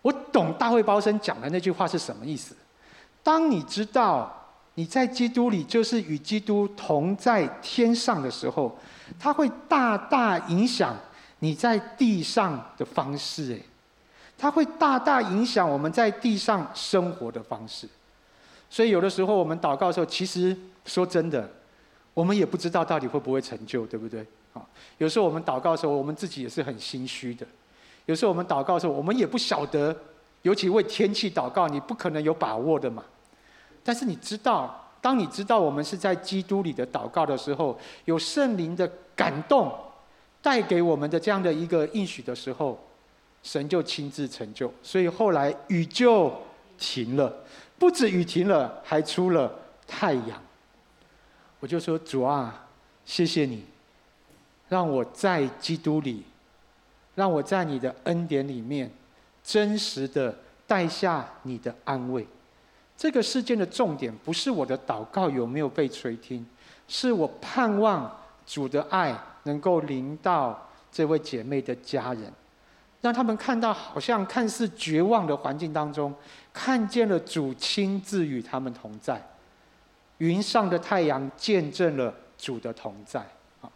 [0.05, 2.55] 我懂大卫包生讲的那句话是什么意思。
[3.23, 4.31] 当你知道
[4.75, 8.77] 你在基督里就是与基督同在天上的时候，
[9.19, 10.95] 它会大大影响
[11.39, 13.53] 你在地上的方式。
[13.55, 13.59] 哎，
[14.37, 17.89] 它会大大影响我们在地上生活的方式。
[18.69, 21.49] 所以有的时候我们祷告的时候，其实说真的，
[22.13, 24.23] 我们也不知道到底会不会成就，对不对？
[24.53, 24.61] 啊，
[24.99, 27.43] 有时候我们祷告的时候，我们自己也是很心虚的。
[28.05, 29.95] 有时候我们祷告的时候，我们也不晓得，
[30.43, 33.03] 尤其为天气祷告，你不可能有把握的嘛。
[33.83, 39.71] 但是你知道，当你知道我们是在基督里的祷告的时候，有圣灵的感动
[40.41, 42.79] 带给我们的这样的一个应许的时候，
[43.43, 44.71] 神就亲自成就。
[44.81, 46.31] 所以后来雨就
[46.77, 47.33] 停了。
[47.77, 49.51] 不止雨停了，还出了
[49.87, 50.41] 太阳。
[51.59, 52.67] 我就说主啊，
[53.05, 53.65] 谢谢你，
[54.69, 56.23] 让我在基督里，
[57.15, 58.91] 让我在你的恩典里面，
[59.43, 62.27] 真实的带下你的安慰。
[62.97, 66.45] 这个事件的重点不是我的祷告有没有被垂听，
[66.87, 68.13] 是我盼望
[68.45, 72.31] 主的爱能够临到这位姐妹的家人。
[73.01, 76.13] 让他们看到，好像看似绝望的环境当中，
[76.51, 79.21] 看见了主亲自与他们同在。
[80.17, 83.19] 云上的太阳见证了主的同在。
[83.61, 83.69] 啊，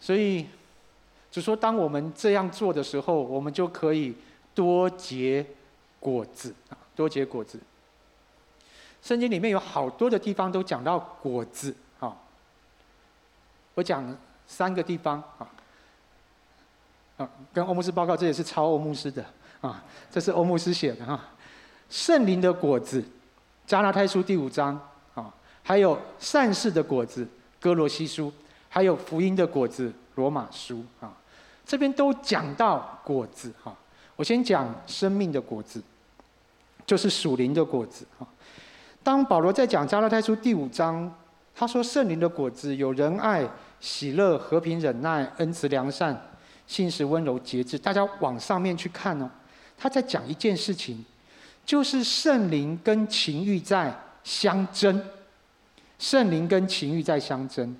[0.00, 0.46] 所以，
[1.34, 4.14] 就说当我们这样做的时候，我们就可以
[4.54, 5.44] 多结
[5.98, 7.58] 果子啊，多结果子。
[9.02, 12.16] 圣经里面有好多的地方都讲到果子啊，
[13.74, 14.16] 我讲
[14.46, 15.50] 三个地方啊。
[17.16, 19.24] 啊，跟欧牧师报告，这也是抄欧牧师的
[19.60, 21.20] 啊，这是欧牧师写的哈。
[21.90, 23.04] 圣灵的果子，
[23.66, 24.80] 加拉太书第五章
[25.16, 27.26] 啊，还有善事的果子，
[27.58, 28.32] 哥罗西书，
[28.68, 31.12] 还有福音的果子，罗马书啊，
[31.66, 33.74] 这边都讲到果子哈。
[34.16, 35.82] 我先讲生命的果子，
[36.86, 38.26] 就是属灵的果子哈。
[39.02, 41.12] 当保罗在讲加拉太书第五章，
[41.54, 43.48] 他说圣灵的果子有仁爱、
[43.80, 46.30] 喜乐、和平、忍耐、恩慈、良善。
[46.66, 49.30] 信实、温柔、节制，大家往上面去看哦。
[49.76, 51.04] 他在讲一件事情，
[51.66, 55.04] 就是圣灵跟情欲在相争。
[55.98, 57.76] 圣灵跟情欲在相争！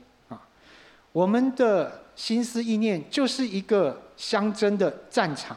[1.15, 5.57] 我们的心思意念就是一个相争的战场，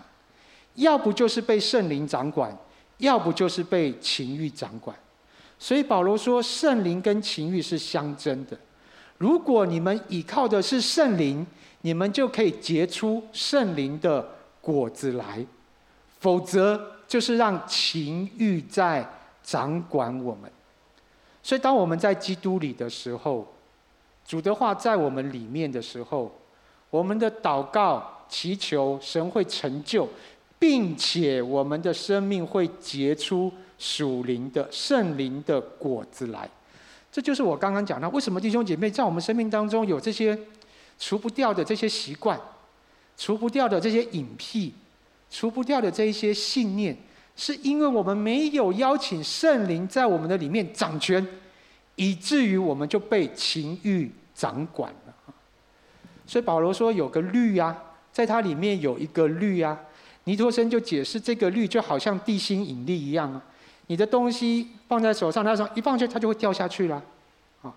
[0.75, 2.55] 要不就是被圣灵掌管，
[2.99, 4.95] 要不就是被情欲掌管。
[5.57, 8.55] 所以保罗说，圣灵跟情欲是相争的。
[9.17, 11.43] 如果你们依靠的是圣灵，
[11.81, 14.23] 你们就可以结出圣灵的
[14.61, 15.43] 果子来，
[16.19, 19.03] 否则就是让情欲在
[19.41, 20.51] 掌管我们。
[21.41, 23.51] 所以，当我们在基督里的时候，
[24.27, 26.29] 主的话在我们里面的时候，
[26.89, 30.05] 我们的祷告祈求神会成就，
[30.59, 36.49] 并且我们的生命会结出属灵的圣灵的果子来。
[37.09, 40.37] 这就是我刚刚讲到，为什么弟兄姐妹在我们生命当中有这些
[40.99, 42.37] 除不掉的这些习惯，
[43.15, 44.73] 除不掉的这些隐癖，
[45.31, 46.95] 除不掉的这一些信念，
[47.37, 51.25] 是因为我们没有邀请圣灵在我们的里面掌权，
[51.97, 55.33] 以至于我们就被情欲掌管了。
[56.25, 57.77] 所以保罗说有个律啊，
[58.13, 59.77] 在它里面有一个律啊。
[60.23, 63.41] 尼托生就解释这个律就好像地心引力一样啊，
[63.87, 67.01] 你的东西放在手上，它说一放下，它就会掉下去了。
[67.61, 67.73] 啊，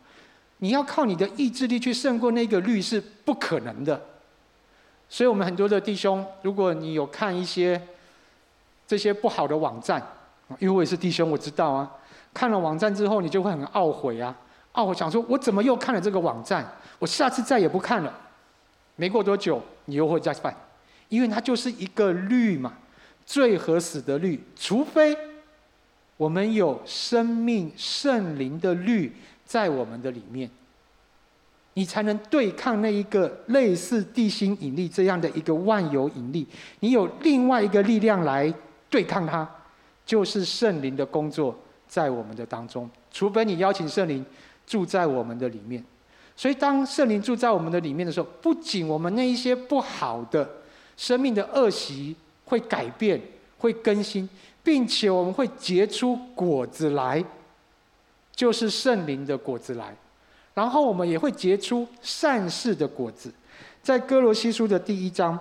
[0.59, 4.01] 你要靠你的意志力去胜过那个律是不可能的。
[5.09, 7.81] 所以我们很多的弟兄，如果你有看一些
[8.85, 10.05] 这些不好的网站，
[10.59, 11.89] 因为我也是弟兄，我知道啊，
[12.33, 14.37] 看了网站之后，你就会很懊悔啊，
[14.75, 16.67] 懊悔想说，我怎么又看了这个网站？
[16.99, 18.15] 我下次再也不看了。
[18.97, 20.55] 没过多久，你又会再犯。
[21.09, 22.73] 因为它就是一个律嘛，
[23.27, 25.17] 最合死的律，除非
[26.17, 29.13] 我们有生命圣灵的律
[29.45, 30.49] 在我们的里面，
[31.75, 36.47] 你才能对抗那一个类似地心引力这样的一个万有引力。
[36.79, 38.53] 你有另外一个力量来
[38.89, 39.49] 对抗它，
[40.07, 41.59] 就是圣灵的工作
[41.91, 42.89] 在我们的当中。
[43.11, 44.25] 除非你邀请圣灵
[44.65, 45.85] 住在我们的里面，
[46.37, 50.49] 所以当圣灵住在我们的里面的时候，不仅我们那一些不好的。
[50.97, 53.19] 生命的恶习会改变，
[53.57, 54.29] 会更新，
[54.63, 57.25] 并且我们会结出果子来，
[58.37, 59.97] 就是圣灵的果子来。
[60.53, 63.33] 然后我们也会结出善事的果子。
[63.83, 65.39] 在哥罗西书的第一章，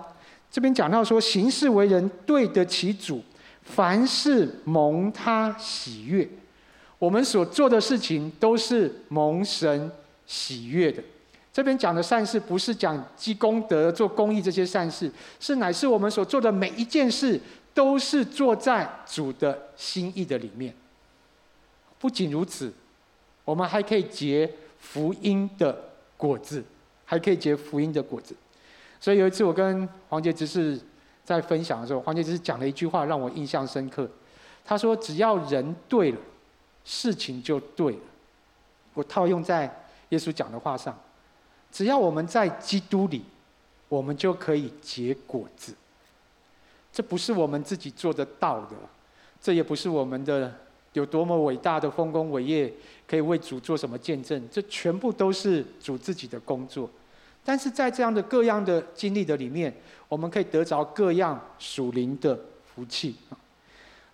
[0.50, 3.22] 这边讲到说，行事为人对得起主，
[3.62, 6.26] 凡事蒙他喜悦。
[7.00, 9.90] 我们所做的事情都是蒙神
[10.26, 11.02] 喜悦的。
[11.50, 15.10] 这边讲的善事，不是讲积功德、做公益这些善事，
[15.40, 17.40] 是乃是我们所做的每一件事，
[17.72, 20.74] 都是做在主的心意的里面。
[21.98, 22.70] 不仅如此，
[23.46, 25.76] 我们还可以结福音的
[26.18, 26.62] 果子，
[27.06, 28.36] 还可以结福音的果子。
[29.00, 30.78] 所以有一次我跟黄杰执事
[31.24, 34.06] 在分享的时候，黄杰执事讲了一句话让我印象深刻。
[34.64, 36.18] 他说：“只要人对了，
[36.84, 38.00] 事情就对了。”
[38.94, 40.98] 我套用在耶稣讲的话上。
[41.72, 43.22] 只要我们在基督里，
[43.88, 45.72] 我们就可以结果子。
[46.92, 48.74] 这不是我们自己做得到的，
[49.40, 50.52] 这也不是我们的
[50.94, 52.72] 有多么伟大的丰功伟业，
[53.06, 54.48] 可以为主做什么见证。
[54.50, 56.90] 这全部都是主自己的工作。
[57.44, 59.72] 但是在这样的各样的经历的里面，
[60.08, 63.14] 我们可以得着各样属灵的福气。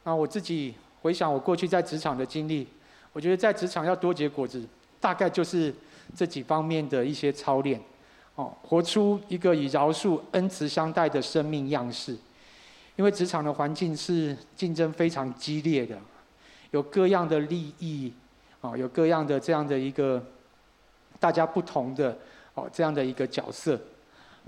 [0.04, 0.74] 啊，我自己
[1.06, 2.66] 回想我过去在职场的经历，
[3.12, 4.62] 我觉得在职场要多结果子，
[5.00, 5.72] 大概就是。
[6.14, 7.80] 这几方面的一些操练，
[8.36, 12.16] 哦，活出一个以饶恕、恩慈相待的生命样式。
[12.94, 15.98] 因为职场的环境是竞争非常激烈的，
[16.70, 18.12] 有各样的利益，
[18.60, 20.24] 哦，有各样的这样的一个
[21.18, 22.16] 大家不同的
[22.54, 23.74] 哦这样的一个角色，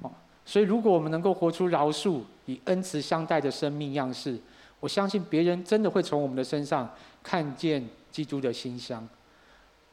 [0.03, 0.11] 哦，
[0.47, 4.39] 所以如果我们能够活出饶恕、以恩慈相待的生命样式，
[4.81, 6.89] 我相信别人真的会从我们的身上
[7.23, 9.03] 看见基督的馨香。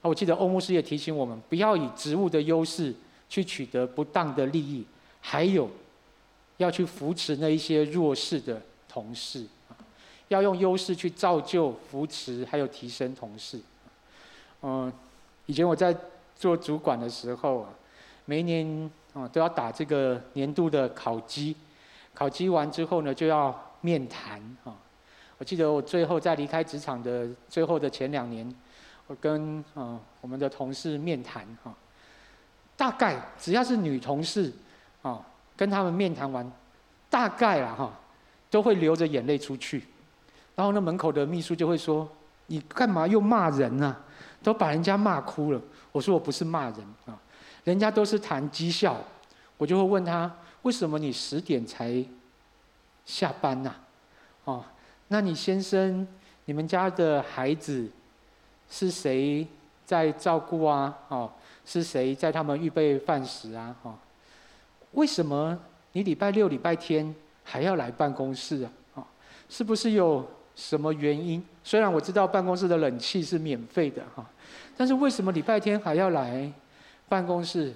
[0.01, 2.93] 啊我记得欧牧师也提醒我们，不要以职务的优势
[3.27, 4.85] 去取得不当的利益，
[5.19, 5.67] 还有
[6.57, 9.45] 要去扶持那一些弱势的同事，
[10.27, 13.59] 要用优势去造就、扶持，还有提升同事。
[14.61, 14.93] 嗯，
[15.47, 15.95] 以前我在
[16.35, 17.69] 做主管的时候啊，
[18.25, 21.55] 每一年啊都要打这个年度的考绩，
[22.13, 24.73] 考绩完之后呢，就要面谈啊。
[25.37, 28.51] 我记得我最后在离开职场的最后的前两年。
[29.07, 31.71] 我跟啊我们的同事面谈哈，
[32.75, 34.51] 大概只要是女同事
[35.03, 35.21] 啊，
[35.55, 36.51] 跟他们面谈完，
[37.07, 37.99] 大概啊哈，
[38.49, 39.83] 都会流着眼泪出去。
[40.55, 42.09] 然后那门口的秘书就会说
[42.47, 43.95] ：“你干嘛又骂人呢？
[44.41, 47.13] 都把人家骂哭了。”我说：“我不是骂人啊，
[47.63, 48.97] 人家都是谈绩效。”
[49.57, 50.33] 我就会问他
[50.63, 52.03] ：“为什么你十点才
[53.05, 53.73] 下班呐？
[54.43, 54.65] 哦，
[55.07, 56.07] 那你先生、
[56.45, 57.89] 你们家的孩子？”
[58.67, 59.47] 是谁
[59.85, 60.91] 在照顾啊？
[61.09, 61.31] 哦，
[61.63, 63.75] 是谁在他们预备饭食啊？
[63.83, 63.93] 哦，
[64.93, 65.55] 为什么
[65.91, 68.71] 你礼拜六、礼拜天还要来办公室啊？
[68.95, 69.03] 哦，
[69.47, 71.45] 是不是有什么原因？
[71.63, 74.27] 虽然我知道办公室的冷气是免费的哈，
[74.75, 76.51] 但是为什么礼拜天还要来
[77.07, 77.71] 办公室？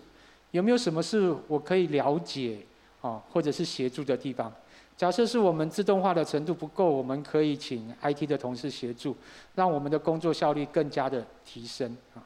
[0.50, 2.58] 有没有什么是我可以了解
[3.02, 4.52] 哦，或者是协助的地方？
[5.00, 9.16] 假设是我们自动化的程度不够，我们可以请 IT 的同事协助，
[9.56, 12.20] 让我们的工作效率更加的提升啊。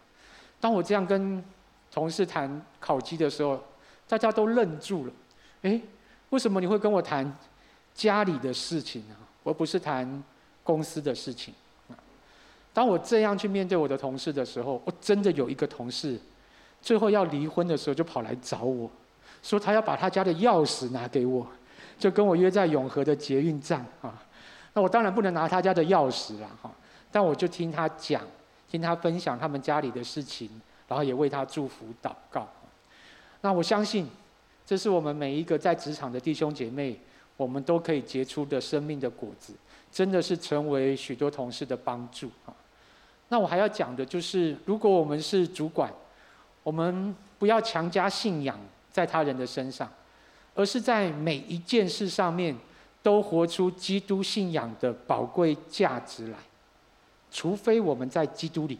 [0.60, 1.44] 当我这样跟
[1.92, 3.64] 同事谈考绩的时候，
[4.08, 5.14] 大家都愣住了。
[5.62, 5.80] 诶，
[6.32, 7.32] 为什么你会跟我谈
[7.94, 10.24] 家里的事情啊，而不是谈
[10.64, 11.54] 公司的事情
[11.90, 11.94] 啊？
[12.74, 16.20] 当我这样去面对我的同事的时候，我真的有一个同事，
[16.82, 18.90] 最后要离婚的时候就跑来找我，
[19.44, 21.46] 说他要把他家的钥匙拿给我。
[21.98, 24.14] 就跟我约在永和的捷运站啊，
[24.74, 26.72] 那我当然不能拿他家的钥匙了哈，
[27.12, 28.22] 但我就听他讲，
[28.70, 30.50] 听他分享他们家里的事情，
[30.88, 32.48] 然后也为他祝福祷告。
[33.42, 34.10] 那我相信，
[34.66, 37.00] 这是我们每一个在职场的弟兄姐妹，
[37.38, 39.54] 我们都可以结出的生命的果子，
[39.92, 42.54] 真的是成为许多同事的帮助啊。
[43.30, 45.92] 那我还要讲的就是，如果我们是主管，
[46.64, 48.58] 我们不要强加信仰
[48.92, 49.90] 在他人的身上。
[50.56, 52.56] 而是在每一件事上面，
[53.02, 56.38] 都活出基督信仰的宝贵价值来。
[57.32, 58.78] 除非我们在基督里，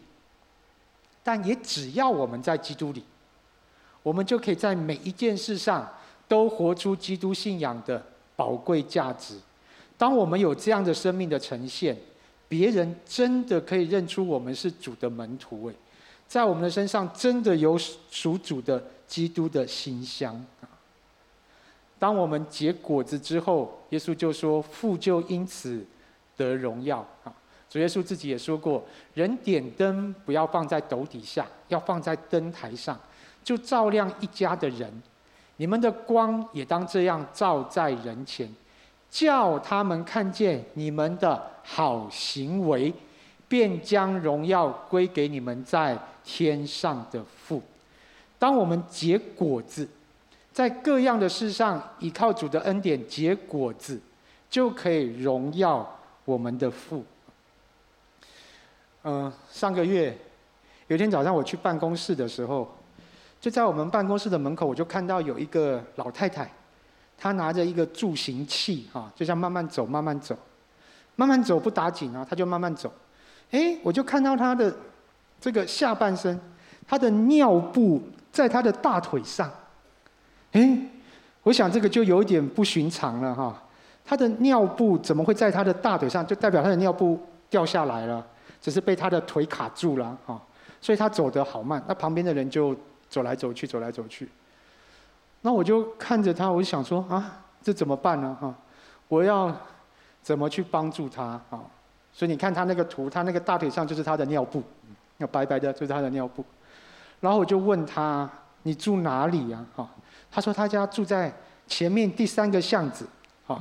[1.22, 3.02] 但也只要我们在基督里，
[4.02, 5.92] 我们就可以在每一件事上
[6.28, 8.00] 都活出基督信仰的
[8.36, 9.36] 宝贵价值。
[9.98, 11.96] 当我们有这样的生命的呈现，
[12.48, 15.66] 别人真的可以认出我们是主的门徒。
[15.66, 15.74] 诶，
[16.28, 20.44] 在我们的身上真的有属主的基督的馨香。
[22.04, 25.82] 当我们结果子之后，耶稣就说：“父就因此
[26.36, 27.32] 得荣耀。”啊，
[27.70, 28.84] 主耶稣自己也说过
[29.14, 33.00] ：“人点灯不要放在斗底下，要放在灯台上，
[33.42, 34.92] 就照亮一家的人。
[35.56, 38.46] 你们的光也当这样照在人前，
[39.08, 42.92] 叫他们看见你们的好行为，
[43.48, 47.62] 便将荣耀归给你们在天上的父。”
[48.38, 49.88] 当我们结果子。
[50.54, 54.00] 在各样的事上，依靠主的恩典结果子，
[54.48, 57.04] 就可以荣耀我们的父。
[59.02, 60.16] 嗯，上个月
[60.86, 62.72] 有一天早上我去办公室的时候，
[63.40, 66.48] 就在我们办公室的门口，我就看到有一个老太太，
[67.18, 70.38] 她拿着一个助行器，哈，就像慢慢走，慢慢走，
[71.16, 72.92] 慢慢走不打紧啊，她就慢慢走。
[73.50, 74.72] 哎，我就看到她的
[75.40, 76.40] 这个下半身，
[76.86, 78.00] 她的尿布
[78.30, 79.52] 在她的大腿上。
[80.54, 80.78] 哎，
[81.44, 83.62] 我想这个就有点不寻常了哈。
[84.04, 86.26] 他的尿布怎么会在他的大腿上？
[86.26, 88.26] 就代表他的尿布掉下来了，
[88.60, 90.40] 只是被他的腿卡住了哈。
[90.80, 92.76] 所以他走得好慢，那旁边的人就
[93.08, 94.28] 走来走去，走来走去。
[95.40, 98.36] 那我就看着他，我就想说啊，这怎么办呢？
[98.40, 98.54] 哈，
[99.08, 99.54] 我要
[100.22, 101.60] 怎么去帮助他啊？
[102.12, 104.62] 所以你看他那个图，他那个大腿上就是他的尿布，
[105.16, 106.44] 那白白的就是他的尿布。
[107.20, 108.30] 然后我就问他
[108.64, 109.88] ：“你住哪里呀？”哈。
[110.30, 111.32] 他说他家住在
[111.68, 113.06] 前面第三个巷子，
[113.46, 113.54] 啊，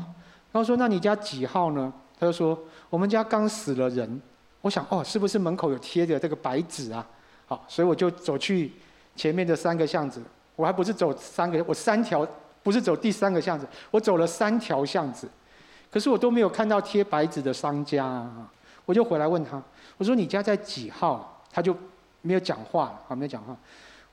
[0.51, 1.93] 然后说那你家几号呢？
[2.19, 2.57] 他就说
[2.89, 4.21] 我们家刚死了人。
[4.61, 7.05] 我想哦，是不是门口有贴着这个白纸啊？
[7.45, 8.71] 好，所以我就走去
[9.15, 10.19] 前面的三个巷子。
[10.55, 12.25] 我还不是走三个，我三条，
[12.63, 15.29] 不是走第三个巷子，我走了三条巷子，
[15.91, 18.49] 可是我都没有看到贴白纸的商家啊。
[18.85, 19.61] 我就回来问他，
[19.97, 21.43] 我说你家在几号？
[21.51, 21.75] 他就
[22.21, 23.55] 没有讲话，啊，没有讲话。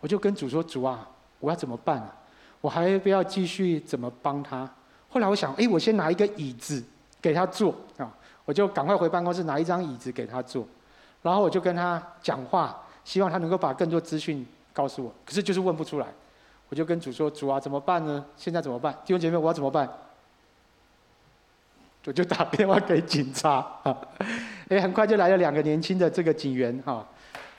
[0.01, 1.07] 我就跟主说，主啊，
[1.39, 2.17] 我要怎么办啊？
[2.61, 4.69] 我还要不要继续怎么帮他？
[5.09, 6.83] 后来我想，哎，我先拿一个椅子
[7.21, 8.11] 给他坐啊，
[8.45, 10.67] 我就赶快回办公室拿一张椅子给他坐，
[11.23, 15.13] 然后我就跟他讲话，希望他能够把更多资讯告诉我。
[15.25, 16.07] 可是就是问不出来，
[16.69, 18.25] 我就跟主说：“主啊，怎么办呢？
[18.37, 18.93] 现在怎么办？
[19.05, 19.89] 弟兄姐妹，我要怎么办？”
[22.07, 23.95] 我就打电话给警察啊，
[24.71, 27.07] 哎，很快就来了两个年轻的这个警员哈，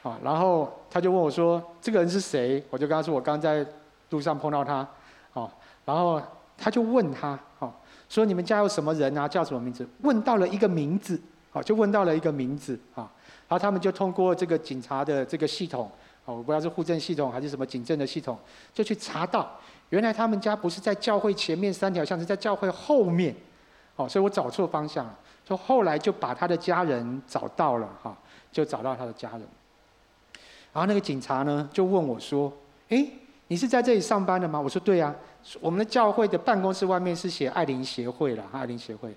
[0.04, 3.66] 啊然后他就问我说：“这个人是谁？”我就跟他说：“我刚在。”
[4.12, 4.86] 路上碰到他，
[5.32, 5.50] 哦，
[5.86, 6.22] 然后
[6.58, 7.72] 他就问他，哦，
[8.10, 9.26] 说你们家有什么人啊？
[9.26, 9.88] 叫什么名字？
[10.02, 11.18] 问到了一个名字，
[11.54, 13.08] 哦，就问到了一个名字，啊，
[13.48, 15.90] 然后他们就通过这个警察的这个系统，
[16.26, 18.38] 哦，我不知道是户政系统还是什么警政的系统，
[18.74, 19.50] 就去查到，
[19.92, 23.34] 原来他们家不是在教会前面三条巷子，在教会后面，
[23.96, 28.14] 哦，所以我找错方向了，就后来就把他的家人找到了，哈，
[28.52, 29.44] 就找到他的家人，
[30.74, 32.52] 然后那个警察呢就问我说，
[32.90, 33.06] 哎。
[33.48, 34.58] 你是在这里上班的吗？
[34.58, 35.14] 我说对呀。
[35.60, 39.14] 我们的教会的办公室外面是写爱林协会了，爱林协会。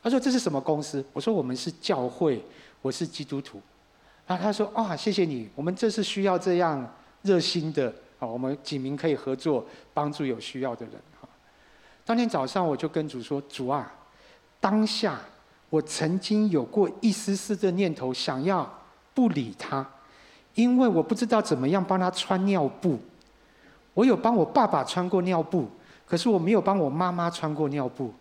[0.00, 1.04] 他说这是什么公司？
[1.12, 2.40] 我说我们是教会，
[2.80, 3.60] 我是基督徒。
[4.24, 6.88] 然后他说啊，谢谢你，我们这是需要这样
[7.22, 10.94] 热心的，好，我们警民可以合作，帮助有需要的人。
[11.20, 11.28] 哈，
[12.04, 13.92] 当天早上我就跟主说，主啊，
[14.60, 15.18] 当下
[15.70, 18.72] 我曾经有过一丝丝的念头，想要
[19.12, 19.84] 不理他，
[20.54, 22.98] 因为我不知道怎么样帮他穿尿布。
[23.94, 25.68] 我有帮我爸爸穿过尿布，
[26.06, 28.12] 可是我没有帮我妈妈穿过尿布。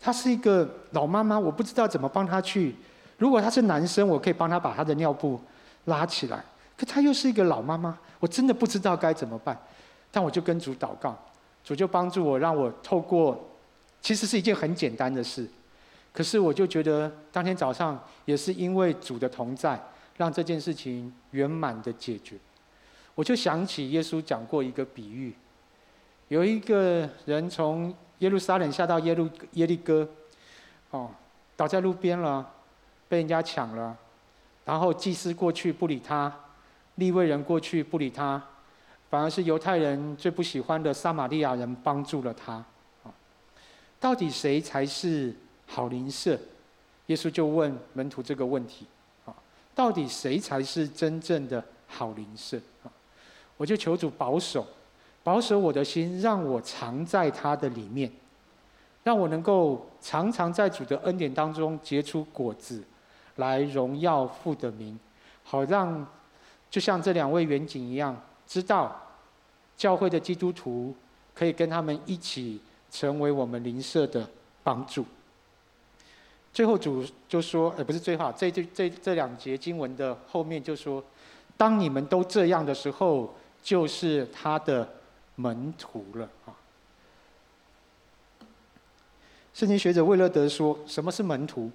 [0.00, 2.74] 她是一个老妈妈，我不知道怎么帮她去。
[3.18, 5.38] 如果她是男生，我可以帮她把她的尿布
[5.84, 6.42] 拉起来。
[6.76, 9.56] 可她又是一个老妈妈，我真的不知道该怎么办。
[10.10, 11.16] 但我就跟主祷告，
[11.62, 13.38] 主就帮助我，让我透过，
[14.00, 15.46] 其实是一件很简单的事。
[16.12, 19.78] 可是我就觉得，当天早上也是因为主的同在，
[20.16, 22.36] 让这件事情圆满的解决。
[23.14, 25.34] 我就想起耶稣讲过一个比喻，
[26.28, 30.08] 有一个人从耶路撒冷下到耶路耶利哥，
[30.90, 31.10] 哦，
[31.56, 32.50] 倒在路边了，
[33.08, 33.96] 被人家抢了，
[34.64, 36.34] 然后祭司过去不理他，
[36.94, 38.42] 利未人过去不理他，
[39.10, 42.64] 反而是犹太人最不喜欢的撒玛利亚人帮助了他。
[44.00, 45.34] 到底谁才是？
[45.64, 46.38] 好邻舍，
[47.06, 48.86] 耶稣就问门徒这个问题：
[49.74, 52.58] 到底谁才是真正的好邻舍？
[52.82, 52.90] 啊，
[53.56, 54.66] 我就求主保守，
[55.22, 58.10] 保守我的心，让我藏在他的里面，
[59.02, 62.82] 让我能够常常在主的恩典当中结出果子，
[63.36, 64.98] 来荣耀父的名，
[65.42, 66.06] 好让
[66.70, 68.14] 就像这两位远景一样，
[68.46, 68.94] 知道
[69.76, 70.94] 教会的基督徒
[71.34, 72.60] 可以跟他们一起
[72.90, 74.28] 成为我们邻舍的
[74.62, 75.04] 帮助。
[76.52, 81.02] 最后主就说：“呃，不是最后，这这这这两节经文的后面就说，
[81.56, 84.86] 当你们都这样的时候，就是他的
[85.36, 86.52] 门徒了啊。”
[89.54, 91.70] 圣经学者魏勒德说：“什么是门徒？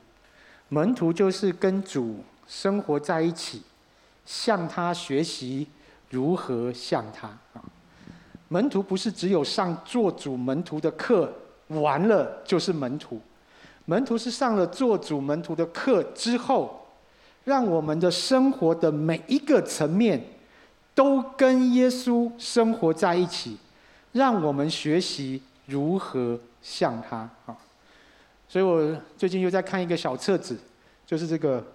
[0.69, 3.63] 门徒就是跟主生活在一起，
[4.27, 5.67] 向他学习
[6.11, 7.63] 如何像他啊。
[8.49, 11.33] 门徒不是只有上做主门徒的课，
[11.69, 13.19] 完了就是门徒。”
[13.89, 16.85] 门徒是上了做主门徒的课之后，
[17.45, 20.21] 让我们的生活的每一个层面
[20.93, 23.57] 都跟耶稣生活在一起，
[24.11, 27.55] 让我们学习如何像他啊。
[28.49, 30.57] 所以我最近又在看一个小册子，
[31.05, 31.65] 就是这个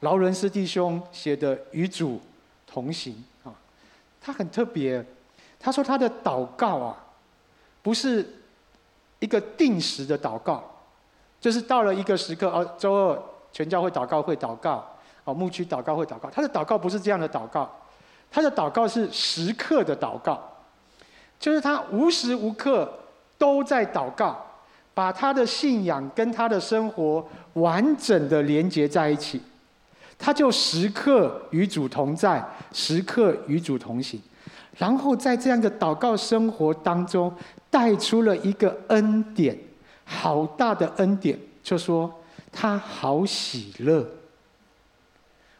[0.00, 2.20] 劳伦斯弟兄写的《与主
[2.66, 3.54] 同行》啊，
[4.20, 5.02] 他很特别，
[5.58, 7.04] 他说他的祷告啊，
[7.82, 8.28] 不是
[9.20, 10.69] 一个定时的祷告。
[11.40, 14.86] 就是到了一个时刻，哦，周二全教会祷告会祷告，
[15.24, 16.28] 哦，牧区祷告会祷告。
[16.28, 17.70] 他的祷告不是这样的祷告，
[18.30, 20.38] 他的祷告是时刻的祷告，
[21.38, 22.92] 就是他无时无刻
[23.38, 24.38] 都在祷告，
[24.92, 29.40] 把他的信仰跟他的生活完整的连接在一起，
[30.18, 34.20] 他就时刻与主同在，时刻与主同行，
[34.76, 37.34] 然后在这样的祷告生活当中
[37.70, 39.58] 带出了一个恩典。
[40.12, 42.12] 好大的恩典，就说
[42.50, 44.04] 他好喜乐。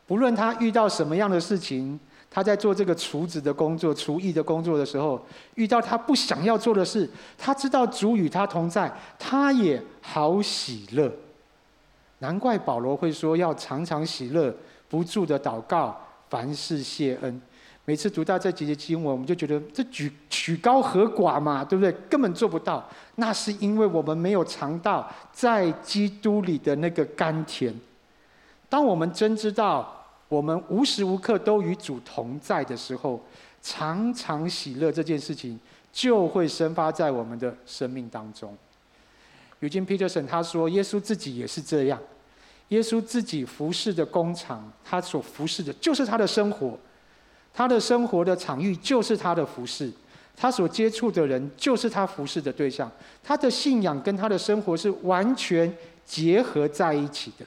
[0.09, 1.99] 不论他遇到什么样的事情，
[2.29, 5.25] 他在做这个厨子的工作、厨艺的工作的时候，
[5.55, 11.11] 遇到他不想要做的事，他知道主与他同在，他也好喜乐。
[12.19, 14.53] 难怪保罗会说要常常喜乐，
[14.89, 15.97] 不住的祷告，
[16.29, 17.41] 凡事谢恩。
[17.87, 21.91] 每次读到这几节经文，我们就觉得这举曲高和寡嘛，对不对？
[22.09, 22.89] 根本做不到。
[23.17, 27.75] 那是因为我们没有尝到在基督里的那个甘甜。
[28.69, 33.21] 当我们真知道我们无时无刻都与主同在的时候，
[33.61, 35.59] 常常喜乐这件事情
[35.93, 38.57] 就会生发在我们的生命当中。
[39.61, 41.99] Eugene Peterson 他说：“耶稣自己也是这样。
[42.69, 46.79] 耶稣自己服侍的工厂，他所服侍的就是他的生活。”
[47.53, 49.93] 他的生活的场域就是他的服饰，
[50.37, 52.91] 他所接触的人就是他服饰的对象，
[53.23, 55.71] 他的信仰跟他的生活是完全
[56.07, 57.45] 结合在一起的。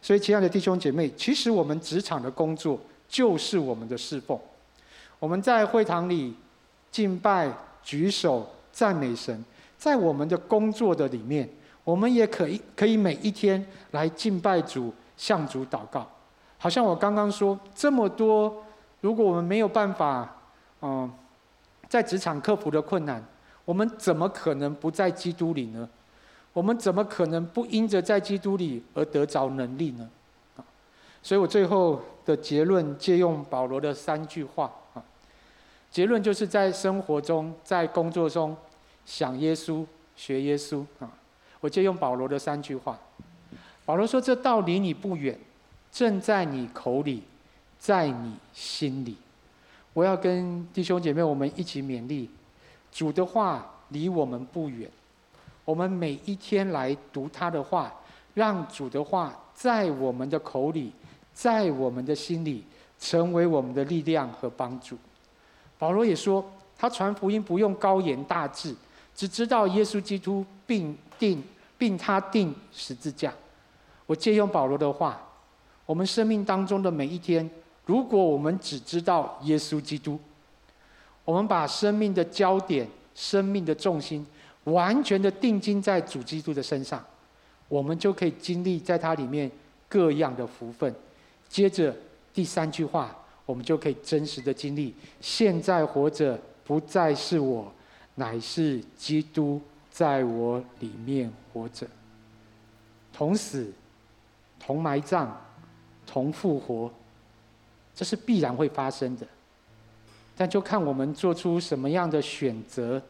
[0.00, 4.38] 所以，亲爱的弟兄姐妹，其实我们职场的工作就是我们的侍奉。
[5.18, 6.32] 我们在会堂里
[6.92, 7.52] 敬拜、
[7.82, 9.44] 举手、赞美神，
[9.76, 11.48] 在我们的工作的里面，
[11.82, 16.08] 我们也可以可以每一天来敬拜主、向主祷告。
[16.56, 18.62] 好像我刚刚说这么多。
[19.00, 20.36] 如果我们没有办法，
[20.82, 21.10] 嗯，
[21.88, 23.24] 在职场克服的困难，
[23.64, 25.88] 我们怎么可能不在基督里呢？
[26.52, 30.08] 我们怎么可能不因着在基督里而得着能力呢？
[30.56, 30.64] 啊，
[31.22, 35.04] 所以我最后的结论借用保罗的三句话啊，
[35.90, 38.56] 结论就是在生活中、在工作中
[39.04, 39.84] 想耶稣、
[40.16, 41.10] 学耶稣啊。
[41.60, 42.98] 我借用保罗的三句话，
[43.84, 45.38] 保罗说：“这道离你不远，
[45.90, 47.22] 正在你口里。”
[47.78, 49.16] 在你心里，
[49.92, 52.28] 我要跟弟兄姐妹，我们一起勉励，
[52.90, 54.90] 主的话离我们不远，
[55.64, 57.94] 我们每一天来读他的话，
[58.34, 60.92] 让主的话在我们的口里，
[61.32, 62.64] 在我们的心里，
[62.98, 64.96] 成为我们的力量和帮助。
[65.78, 66.44] 保罗也说，
[66.76, 68.74] 他传福音不用高言大志，
[69.14, 71.42] 只知道耶稣基督并定
[71.78, 73.32] 并他定十字架。
[74.06, 75.20] 我借用保罗的话，
[75.84, 77.48] 我们生命当中的每一天，
[77.86, 80.20] 如果我们只知道耶稣基督，
[81.24, 84.26] 我们把生命的焦点、生命的重心
[84.64, 87.02] 完全的定睛在主基督的身上，
[87.68, 89.50] 我们就可以经历在他里面
[89.88, 90.94] 各样的福分。
[91.48, 91.96] 接着
[92.34, 93.16] 第三句话，
[93.46, 97.72] 我们就可以真实的经历：现在活着不再是我，
[98.16, 99.60] 乃是基督
[99.90, 101.86] 在我里面活着。
[103.12, 103.72] 同死。
[104.58, 105.28] 同埋葬，
[106.06, 106.90] 同复活，
[107.96, 109.26] 这是必然会发生的。
[110.36, 113.02] 但就看我们做出什么样的选择，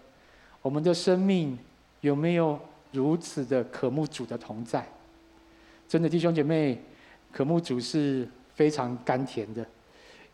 [0.62, 1.58] 我们的生命
[2.00, 2.58] 有没有
[2.92, 4.86] 如此的渴慕主的同在？
[5.88, 6.80] 真的弟兄姐妹，
[7.32, 9.66] 渴慕主是非常甘甜的。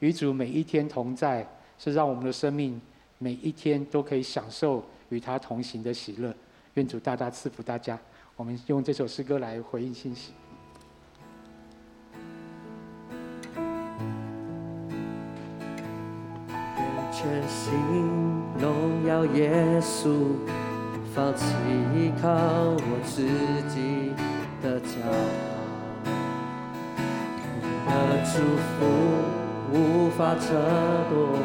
[0.01, 1.47] 与主每一天同在，
[1.79, 2.79] 是让我们的生命
[3.19, 6.35] 每一天都可以享受与他同行的喜乐。
[6.75, 7.99] 愿主大大赐福大家。
[8.37, 10.33] 我们用这首诗歌来回应信息。
[17.13, 17.71] 全心
[18.59, 19.53] 荣耀耶
[19.83, 20.09] 稣，
[21.15, 21.45] 放弃
[21.95, 23.23] 依靠我自
[23.69, 24.15] 己
[24.63, 26.09] 的骄傲。
[27.61, 27.93] 你的
[28.25, 28.41] 祝
[28.73, 28.73] 福
[29.75, 30.55] 无法测
[31.11, 31.37] 度，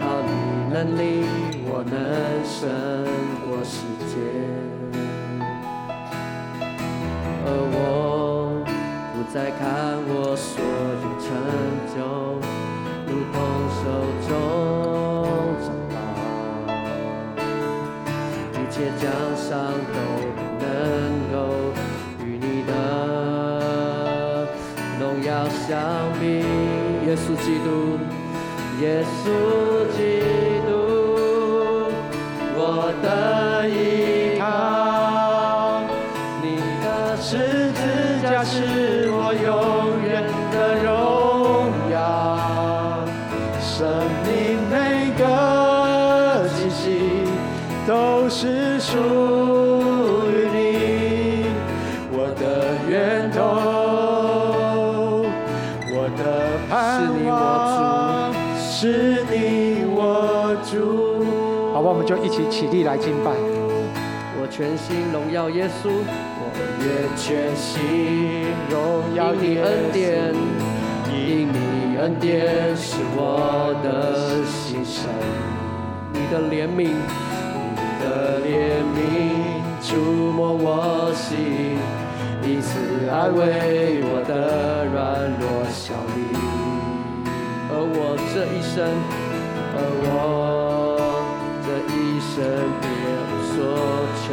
[0.00, 0.30] 靠你
[0.72, 1.02] 能力，
[1.66, 1.94] 我能
[2.42, 2.56] 胜
[3.46, 4.16] 过世界。
[7.44, 8.64] 而我
[9.12, 9.60] 不再看
[10.08, 11.28] 我所有成
[11.94, 11.96] 就，
[13.06, 13.36] 如同
[13.68, 13.80] 手
[14.26, 14.67] 中。
[18.78, 19.50] 些奖赏
[19.92, 19.98] 都
[20.36, 20.70] 不能
[21.32, 21.36] 够
[22.24, 22.70] 与你的
[25.00, 25.66] 荣耀相
[26.20, 26.22] 比。
[27.08, 27.66] 耶稣基督，
[28.80, 29.18] 耶稣
[29.96, 29.98] 基
[30.68, 30.70] 督，
[32.54, 32.62] 我
[33.02, 33.06] 的
[33.68, 33.72] 一
[62.28, 63.30] 一起起立来敬拜。
[64.38, 66.52] 我全心荣耀耶稣，我
[66.84, 70.34] 愿全心荣耀你恩典，
[71.08, 75.08] 因你恩典是我的心声，
[76.12, 76.92] 你的怜悯。
[77.72, 79.00] 你的怜悯
[79.82, 79.96] 触
[80.30, 81.80] 摸我心，
[82.44, 86.36] 以此安慰我的软弱小力。
[87.70, 88.84] 而我这一生，
[89.74, 90.67] 而我
[91.68, 92.32] 这一生
[92.80, 92.88] 别
[93.28, 93.56] 无所
[94.24, 94.26] 求，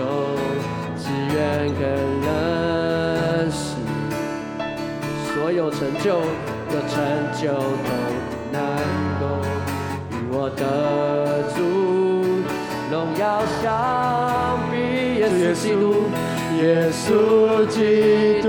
[0.98, 1.04] 只
[1.36, 1.36] 愿
[1.74, 1.84] 更
[2.22, 3.60] 认识
[5.28, 6.08] 所有成就
[6.70, 6.96] 的成
[7.36, 8.24] 就都不
[8.54, 8.58] 能
[9.20, 9.24] 够
[10.12, 10.64] 与我的
[11.54, 11.58] 主。
[12.90, 13.66] 荣耀相
[14.72, 14.74] 比，
[15.20, 15.84] 耶稣基督，
[16.62, 17.04] 耶稣
[17.68, 17.78] 基
[18.42, 18.48] 督，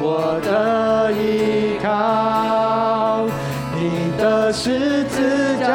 [0.00, 0.04] 我
[0.42, 0.48] 的
[1.12, 1.86] 依靠，
[3.76, 3.78] 你
[4.18, 5.17] 的十字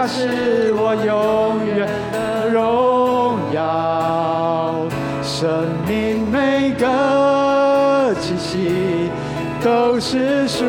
[0.04, 4.86] 架是我永远的荣耀，
[5.24, 9.10] 生命每个气息
[9.64, 10.66] 都是属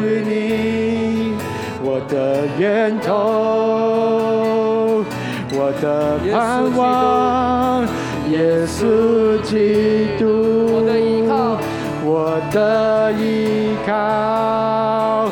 [0.00, 1.36] 于你，
[1.84, 5.04] 我的源头。
[5.52, 7.84] 我的盼望，
[8.28, 10.26] 耶稣基督，
[10.72, 11.56] 我的依靠，
[12.04, 15.30] 我的依靠，你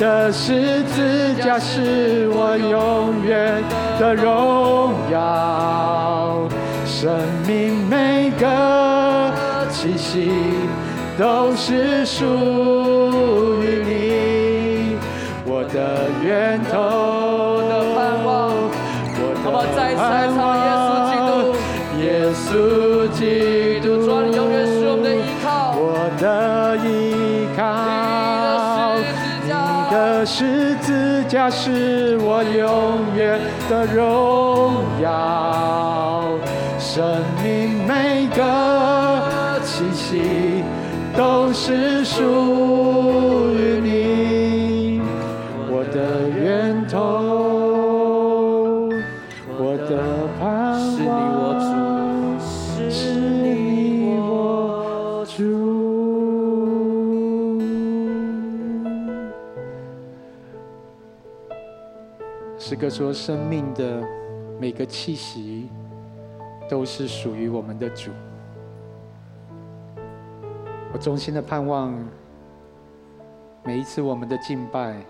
[0.00, 3.62] 的十字架是我永远
[3.98, 6.48] 的荣耀，
[6.86, 7.10] 生
[7.46, 9.30] 命每个
[9.70, 10.30] 气息
[11.18, 12.24] 都是属
[13.62, 14.96] 于你，
[15.44, 18.30] 我的源头的盼望。
[19.44, 19.64] 好不好？
[19.76, 21.30] 再一次来唱耶稣基督，
[22.00, 22.48] 耶稣
[23.12, 23.20] 基
[30.24, 36.24] 十字架是我永远的荣耀，
[36.78, 40.62] 生命每个气息
[41.16, 42.79] 都是属
[62.62, 64.06] 诗歌说：“生命的
[64.60, 65.70] 每个气息
[66.68, 68.10] 都是属于我们的主。
[70.92, 71.90] 我衷心的盼望，
[73.64, 75.02] 每一次我们的敬拜，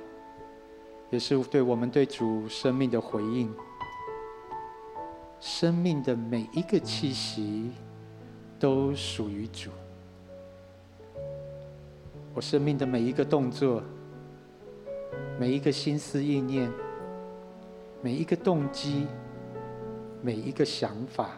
[1.11, 3.53] 也是对我们对主生命的回应。
[5.41, 7.73] 生命的每一个气息，
[8.61, 9.71] 都属于主。
[12.33, 13.83] 我生命的每一个动作，
[15.37, 16.71] 每一个心思意念，
[18.03, 19.07] 每一个动机，
[20.23, 21.33] 每一个想法，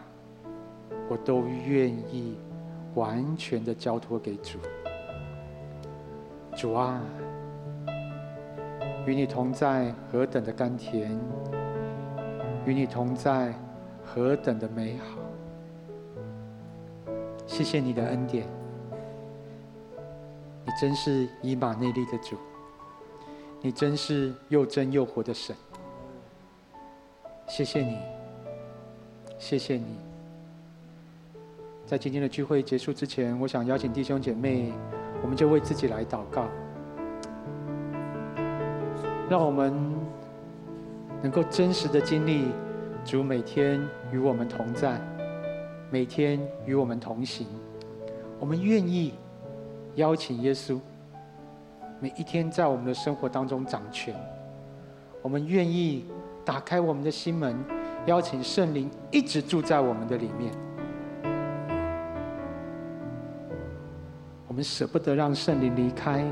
[1.08, 2.36] 我都愿意
[2.94, 4.60] 完全的交托给主。
[6.54, 7.02] 主啊，
[9.04, 11.18] 与你同在何等的甘甜，
[12.64, 13.52] 与你同在
[14.04, 15.18] 何等的美好。
[17.44, 18.46] 谢谢你的恩典，
[20.64, 22.36] 你真是以马内利的主，
[23.60, 25.56] 你真是又真又活的神。
[27.52, 27.98] 谢谢你，
[29.38, 29.84] 谢谢你。
[31.84, 34.72] 在今天的聚会结束之前，我想邀请弟兄姐妹，
[35.22, 36.48] 我们就为自己来祷告，
[39.28, 39.70] 让我们
[41.20, 42.46] 能够真实的经历
[43.04, 44.98] 主每天与我们同在。
[45.90, 47.46] 每天与我们同行，
[48.40, 49.12] 我们愿意
[49.96, 50.80] 邀请耶稣
[52.00, 54.16] 每一天在我们的生活当中掌权。
[55.20, 56.06] 我们愿意
[56.44, 57.56] 打开我们的心门，
[58.06, 60.52] 邀请圣灵一直住在我们的里面。
[64.46, 66.24] 我们舍不得让圣灵离开，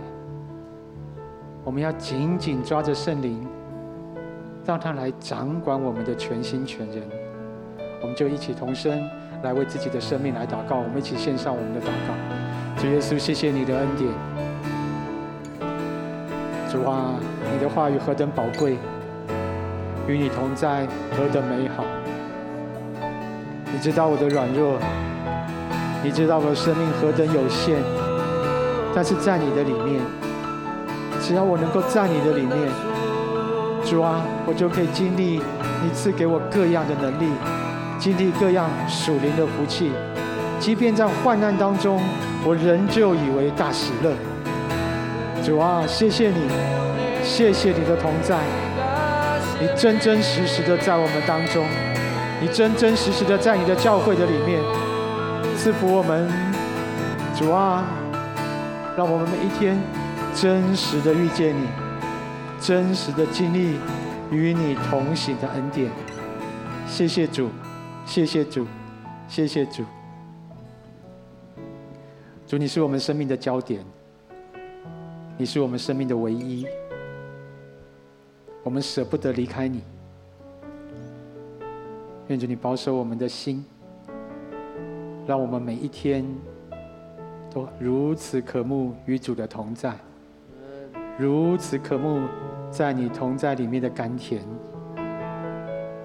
[1.64, 3.46] 我们要紧紧抓着圣灵，
[4.64, 7.02] 让他来掌管我们的全心全人。
[8.02, 9.02] 我们就一起同声。
[9.42, 12.12] 来为自己的生命来祷告，我们一起献上我们的祷告。
[12.76, 14.12] 主耶稣，谢谢你的恩典。
[16.70, 17.14] 主啊，
[17.50, 18.76] 你的话语何等宝贵，
[20.10, 20.86] 与你同在
[21.16, 21.84] 何等美好。
[23.72, 24.78] 你知道我的软弱，
[26.02, 27.76] 你知道我的生命何等有限，
[28.92, 30.00] 但是在你的里面，
[31.22, 32.56] 只要我能够在你的里面，
[33.84, 35.40] 主啊，我就可以经历
[35.82, 37.30] 你赐给我各样的能力。
[37.98, 39.92] 经历各样属灵的福气，
[40.58, 42.00] 即便在患难当中，
[42.44, 44.12] 我仍旧以为大喜乐。
[45.44, 46.48] 主啊，谢谢你，
[47.22, 48.38] 谢谢你的同在，
[49.60, 51.66] 你真真实实的在我们当中，
[52.40, 54.60] 你真真实实的在你的教会的里面
[55.56, 56.28] 赐福我们。
[57.36, 57.84] 主啊，
[58.96, 59.78] 让我们每一天
[60.34, 61.66] 真实的遇见你，
[62.60, 63.78] 真实的经历
[64.30, 65.90] 与你同行的恩典。
[66.86, 67.48] 谢谢主。
[68.06, 68.66] 谢谢主，
[69.28, 69.84] 谢谢主，
[72.44, 73.84] 主，你是我们生命的焦点，
[75.38, 76.66] 你是我们生命的唯一，
[78.62, 79.82] 我们舍不得离开你。
[82.28, 83.64] 愿主你保守我们的心，
[85.26, 86.24] 让我们每一天
[87.50, 89.94] 都如此渴慕与主的同在，
[91.18, 92.26] 如此渴慕
[92.70, 94.42] 在你同在里面的甘甜。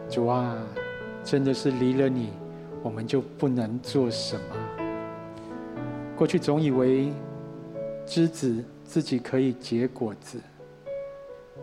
[0.09, 0.57] 主啊。
[1.27, 2.29] 真的是离了你，
[2.83, 4.55] 我们就不能做什么。
[6.15, 7.11] 过去总以为
[8.05, 10.39] 枝子自己可以结果子，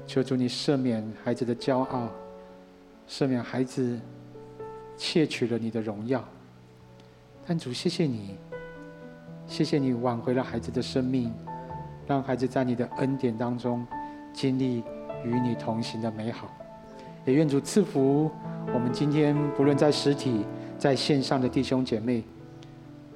[0.06, 2.08] 求主你赦免孩子的骄傲，
[3.08, 3.98] 赦免孩子
[4.96, 6.24] 窃取了你的荣耀。
[7.46, 8.36] 但主，谢谢你，
[9.46, 11.32] 谢谢你挽回了孩子的生命，
[12.06, 13.86] 让孩子在你的恩典当中
[14.32, 14.82] 经历
[15.24, 16.48] 与你同行的美好。
[17.24, 18.30] 也愿主赐福
[18.74, 20.44] 我们今天不论在实体、
[20.78, 22.24] 在线上的弟兄姐妹，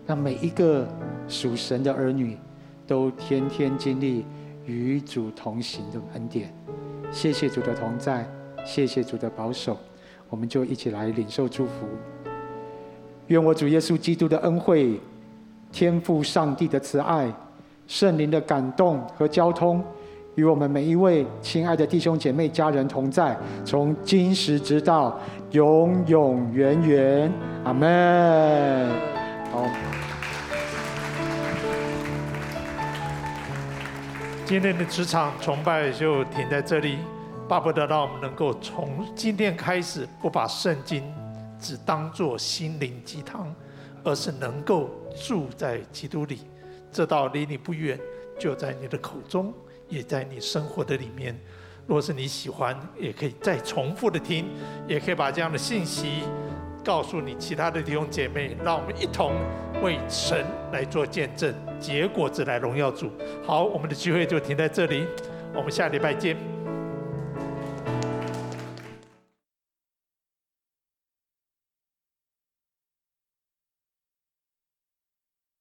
[0.07, 0.87] 让每一个
[1.27, 2.39] 属神的儿女
[2.87, 4.25] 都天天经历
[4.67, 6.53] 与主同行的恩典。
[7.11, 8.29] 谢谢主的同在，
[8.65, 9.79] 谢谢主的保守，
[10.29, 11.87] 我们就一起来领受祝福。
[13.29, 15.01] 愿我主耶稣基督的恩惠、
[15.73, 17.33] 天父上帝的慈爱、
[17.87, 19.83] 圣灵的感动和交通。
[20.35, 25.19] 与我们每一位亲爱的弟兄姐妹、家人同在，从今时直到
[25.53, 27.33] 永永远远，
[27.65, 28.91] 阿门。
[29.51, 29.65] 好，
[34.47, 36.99] 今天的职场崇拜就停在这里。
[37.49, 41.03] 巴不得让我们能够从今天开始，不把圣经
[41.59, 43.53] 只当作心灵鸡汤，
[44.05, 44.89] 而是能够
[45.21, 46.43] 住在基督里。
[46.93, 47.99] 这道离你不远，
[48.39, 49.53] 就在你的口中。
[49.89, 51.37] 也在你生活的里面，
[51.85, 54.47] 若是你喜欢，也可以再重复的听，
[54.87, 56.23] 也可以把这样的信息
[56.87, 59.33] 告诉你其他的弟兄姐妹，让我们一同
[59.83, 63.11] 为神来做见证，结果只来荣耀主。
[63.45, 65.05] 好，我们的聚会就停在这里，
[65.53, 66.37] 我们下礼拜见。